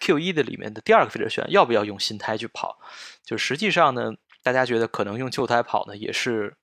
[0.00, 2.78] Q 一的里面的第二个飞车旋要不要用新胎去跑？
[3.22, 6.56] 就实际上呢，大家觉得可能用旧胎跑呢，也是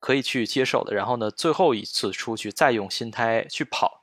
[0.00, 0.94] 可以去接受的。
[0.94, 4.01] 然后呢，最后一次出去再用新胎去跑。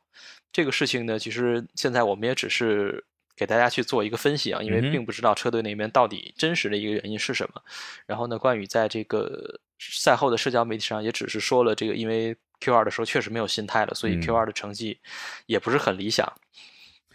[0.52, 3.04] 这个事情呢，其实现在我们也只是
[3.36, 7.62] 给大家去做一个分析啊，因为并不知道车队那边到底真实的一个原因是什么。
[8.06, 15.00] 然后呢，关羽在这个赛后的社交媒体上也只是说了这个，因为 Q 二的时候确实没有心态了，所以 Q 二的成绩
[15.46, 16.30] 也不是很理想。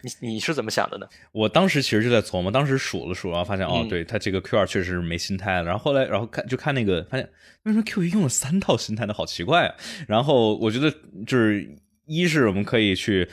[0.01, 1.07] 你你是怎么想的呢？
[1.31, 5.63] 我当时其实就在琢磨，当时数了数，然后发现哦，对他这个 Q 二确实是没心态了。
[5.63, 7.29] 然后后来，然后看就看那个，发现
[7.63, 9.13] 为什么 Q 一用了三套心态呢？
[9.13, 9.75] 好奇怪啊！
[10.07, 10.89] 然后我觉得
[11.27, 11.69] 就是。
[12.05, 13.27] 一是我们可以去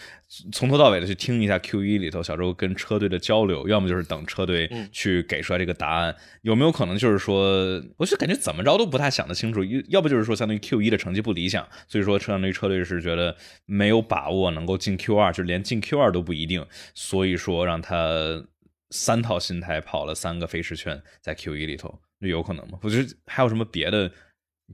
[0.50, 6.14] 从头到尾的去听一下 Q 一里头小周跟车队的交流，要么就是等车队去给出来这个答案。
[6.40, 9.62] 有没有可能就是说，我就感觉怎么着都不太想得清楚。
[9.88, 13.36] 要不就是说，相当于 Q 一的成绩不理想，所以说相当于车队是觉得
[13.66, 16.64] 没有把握能够进 Q 二，就连进 Q 二都不一定。
[16.94, 18.44] 所以说让他
[18.90, 22.78] 三套心态跑了三个飞驰圈，在 Q 一里头，有可能吗？
[22.82, 24.10] 我觉得还有什么别的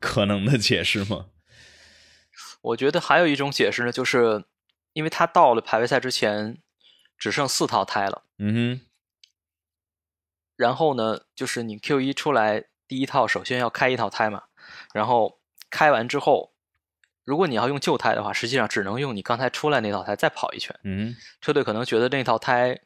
[0.00, 1.26] 可能的解释吗？
[2.60, 4.44] 我觉得还有一种解释呢，就是
[4.92, 6.58] 因为他到了排位赛之前
[7.16, 8.80] 只剩四套胎了，嗯哼。
[10.56, 14.44] 然后呢，就是你 Q 一出来第一套，首先要开一套胎嘛，
[14.92, 15.38] 然后
[15.70, 16.52] 开完之后，
[17.24, 21.14] 如果你要用旧胎的话，实际上只能用你刚才出来那套胎再跑一圈，嗯。
[21.40, 22.80] 车队可能觉得那套胎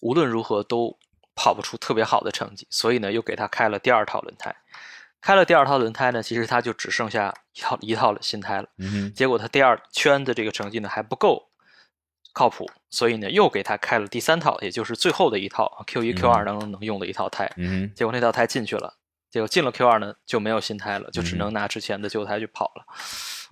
[0.00, 0.96] 无论如何都
[1.34, 4.54] 跑不出特别好的成绩，所以呢，又给他开了第二套轮胎。
[5.26, 8.68] 开了第二套轮胎呢，其实他就只剩下一套 一套的新胎了。
[8.78, 11.50] 嗯结果他第二圈的这个成绩呢还不够
[12.32, 17.50] 靠谱，所以呢又给他开了第三套，也就是最后的一套 Q 一 Q 二能能用的一套胎。
[17.56, 18.94] 嗯结果那套胎进去了，
[19.28, 22.86] 结果进了 Q 二呢就没有新胎了，就只能拿之前的旧胎去跑了。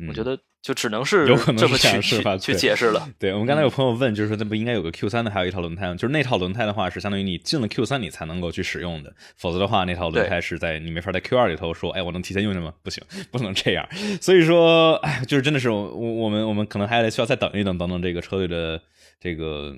[0.08, 0.38] 我觉得。
[0.64, 2.00] 就只能是有可能这么去
[2.40, 3.06] 去解释了。
[3.18, 5.94] 对我们刚才有朋友问，就是说那不应该有个 Q 三的，还有一套轮胎吗？
[5.94, 12.72] 就是那套轮胎的话，是相当于你进了 Q 三你才能够去使用的，否则的话，那套轮胎是在你没法在 Q 二里头说，哎，我能提前用去吗？
[12.82, 13.86] 不行，不能这样。
[14.22, 18.80] 所以说，哎，就是真的是我我们我们可能还得需要再等一等，等等这个车队的
[19.20, 19.76] 这个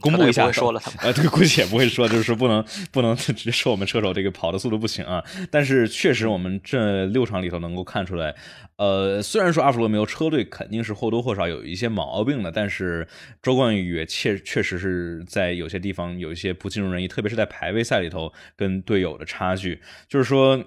[0.00, 5.22] 公布一下，说了他们，呃，这个估计也不会说，就是说不能不能直接说我们车手这个跑的速度不行啊。
[5.50, 8.34] 但是确实，我们这六场里头能够看出来，
[8.76, 13.06] 呃，虽然说阿弗罗没有车队肯定是或多或少有一些毛病的，但是
[13.42, 20.62] 周冠宇也确确实是在有些地方有一些不尽如人意，特别是在排位赛里头跟队友的差距，就是说。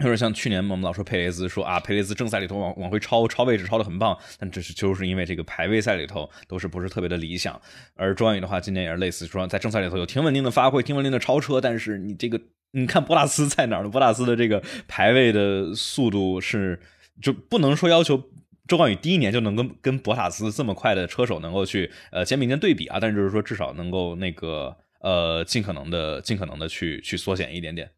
[0.00, 7.60] 有点像去年我们老说佩雷兹说啊，佩雷兹正赛里头往往回超超位置超的很棒，但这是就是因为这个排位赛里头都是不是特别的理想。
[7.94, 12.40] 而周冠宇的话，今年也是类似，说在正赛里头有挺稳定的发挥，挺稳定的超车，但是你这个
[12.72, 13.88] 你看博拉斯在哪儿呢？
[13.88, 16.80] 博拉斯的这个排位的速度是
[17.22, 18.20] 就不能说要求
[18.66, 27.88] 周冠宇第一年就能跟跟博塔斯这么快的车手能够去呃肩并肩对比啊，但是就是说至少能够那个呃尽可能的尽可能的去去缩减一点点。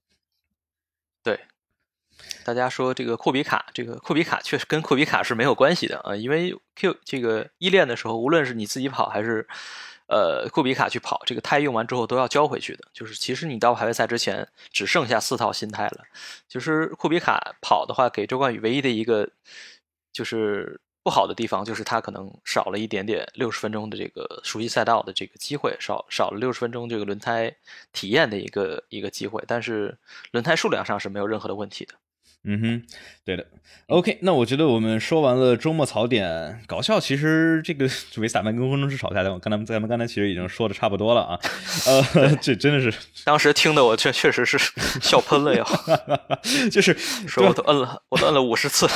[2.45, 9.47] 大家说这个库比卡，这个库比卡确实跟库比卡是没有关系的啊，因为 Q 这个一练的时候，无论是你自己跑还是
[10.07, 12.85] 呃库比卡去跑，这个胎用完之后都要交回去的。
[12.93, 16.05] 就是其实你到排位赛之前只剩下四套新胎了。
[16.49, 19.29] 就是库比卡跑的话，给周冠宇唯一的一个
[20.13, 27.53] 就是不好的地方，就是他可能少了一点点六十分钟的这个熟悉赛道的这个机会，少少了六十分钟这个轮胎
[27.93, 29.43] 体验的一个一个机会。
[29.49, 29.99] 但是
[30.31, 31.95] 轮胎数量上是没有任何的问题的。
[32.47, 32.83] 嗯哼，
[33.25, 33.45] 对的。
[33.89, 36.99] OK，那我觉得我们说完了周末槽点，搞笑。
[36.99, 37.85] 其实这个
[38.19, 41.39] 维斯塔潘跟工程师吵架的，我跟他们咱们刚才其实已经说的差不多了啊。
[41.87, 44.59] 呃， 这真的是 当时听的我确确实是
[45.01, 45.65] 笑喷了呀。
[46.71, 46.93] 就是
[47.29, 48.89] 说我都摁了，我都摁了五十次。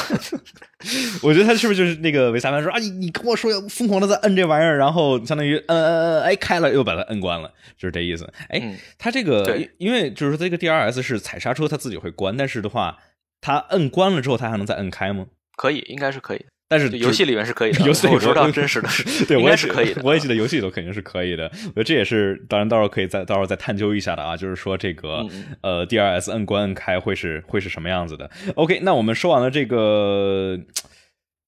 [1.22, 8.28] 我觉得他是不是就是那个维斯塔潘说啊，你你跟我说要疯狂的在摁这玩意儿，然后相当于摁摁摁，哎开了又把它摁关了，就是这意思。
[8.48, 12.98] 哎，他这个因为就是说这个 DRS 是踩刹车它自己会关，但是的话。
[13.40, 15.26] 它摁关了之后，它还能再摁开吗？
[15.56, 16.44] 可以，应该是可以。
[16.68, 17.80] 但是游戏里面是可以的。
[17.84, 20.00] 游戏我知道真实的是， 对，我也是可以的。
[20.04, 21.50] 我也记得游戏里头肯定是可以的。
[21.52, 24.36] 我觉得这也是，当然到时候可以再到时候再探究一下的啊。
[24.36, 25.26] 就是说这个
[25.62, 30.56] 呃，DRS 摁关摁开会是会是什么样子的？OK，那我们说完了这个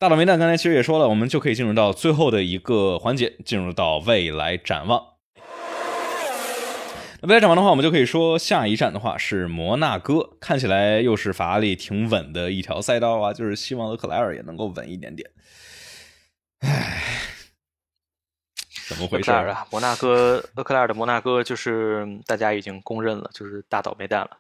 [0.01, 5.01] 大倒霉蛋，刚才其实也说了，我们就可以进入到最后的一个环节，进入到未来展望。
[7.25, 15.31] 那未来展望的话，我们就可以说下一站的话是摩纳哥，看起来又是法拉利挺稳的一条赛道啊，就是希望勒克莱尔也能够稳一点点。
[16.63, 17.01] 唉，
[18.89, 19.65] 怎么回事啊？
[19.71, 24.39] 摩纳哥，勒克莱尔的摩纳哥就是大家已经公认了，就是大倒霉蛋了。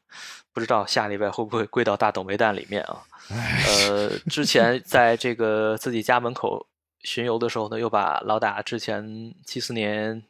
[0.52, 3.04] 不知道下礼拜会不会归到大倒霉蛋里面啊？
[3.28, 6.66] 呃，之前在这个自己家门口
[7.04, 10.24] 巡游的时候呢，又把老打之前七四年。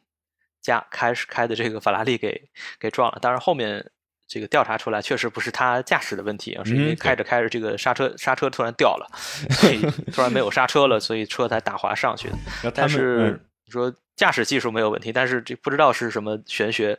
[0.63, 2.49] 加开始开的这个法拉利给
[2.79, 3.85] 给撞了，当然后面
[4.25, 9.07] 这个调查出来确实不是他驾驶的问题，而是因为开着开着这个刹车刹车突然掉了，
[9.51, 9.79] 所以
[10.11, 12.71] 突然没有刹车了，所以车才打滑上去的。
[12.71, 16.97] 但是你说驾驶技术没有问题，但是这不知道是什么玄学，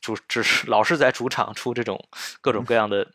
[0.00, 2.02] 主只是老是在主场出这种
[2.40, 3.06] 各种各样的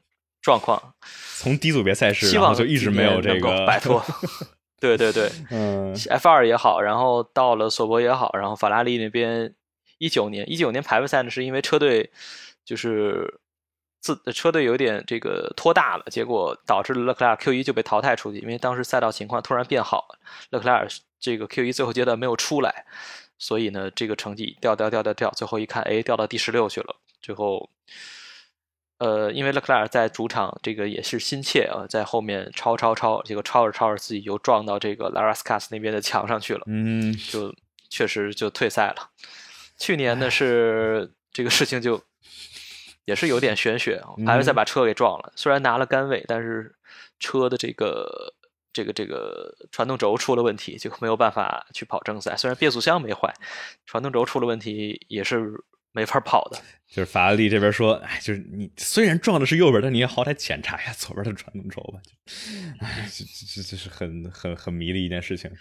[0.41, 0.93] 状况。
[1.35, 4.05] 从低组别赛事，希望就一直没有这个摆脱。
[4.79, 9.53] 对对对，嗯，F 二也好，然后到了索博也好，然后法拉利那边。
[9.99, 12.09] 一九年，一九年排位赛呢，是因为车队
[12.65, 13.39] 就是
[13.99, 18.39] 自车队有点这个拖大了，结果导致了勒克莱尔 Q 一就被淘汰出去。
[18.39, 20.19] 因为当时赛道情况突然变好了，
[20.49, 20.87] 勒克莱尔
[21.19, 22.85] 这个 Q 一最后阶段没有出来，
[23.37, 26.95] 所以呢，这个成绩掉掉掉掉掉，最后一看，哎，掉到第十六去了。
[27.21, 27.69] 最后，
[28.99, 37.53] 呃，因为勒克莱尔在主场这个也是心切啊，在后面超超超，结果超着超着自己又撞到这个拉拉斯卡斯那边的墙上去了，嗯，就
[37.89, 39.09] 确实就退赛了。
[39.79, 41.99] 去年呢是这个事情就
[43.05, 46.75] 也是有点玄学，还是再把车给撞了，虽然拿了杆位，但是
[47.17, 48.31] 车的这个
[48.71, 52.37] 这个这个传动轴出了问题，就没有办法去跑正赛。
[52.37, 53.33] 虽然变速箱没坏，
[53.87, 56.59] 传动轴出了问题也是没法跑的。
[56.87, 61.99] 就是法拉利这边说，哎，就是你虽然撞的是右边，但你也好歹检查一下左边的传动轴吧。
[62.79, 65.51] 哎，这这这是很很很迷的一件事情。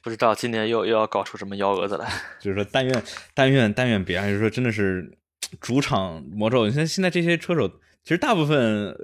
[0.00, 2.08] 不知道今年又又要搞出什么幺蛾子来。
[2.40, 3.02] 就是说，但愿
[3.34, 5.18] 但愿但愿别，就是说，真的是
[5.60, 6.68] 主场魔咒。
[6.68, 7.68] 你看现在这些车手，
[8.04, 8.96] 其实大部分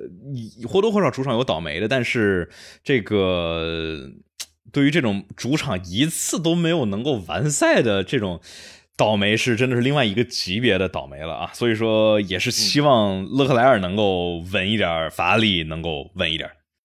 [0.68, 2.48] 或多或少主场有倒霉的，但是
[2.84, 4.08] 这个
[4.70, 8.40] 对于这种主场一次都没有能够完赛的这种。
[8.96, 11.50] 倒霉是真的是另外一个级别的倒霉了啊！
[11.54, 16.50] 所以说也是希望勒克莱尔能够稳一点，法拉利能够稳一点。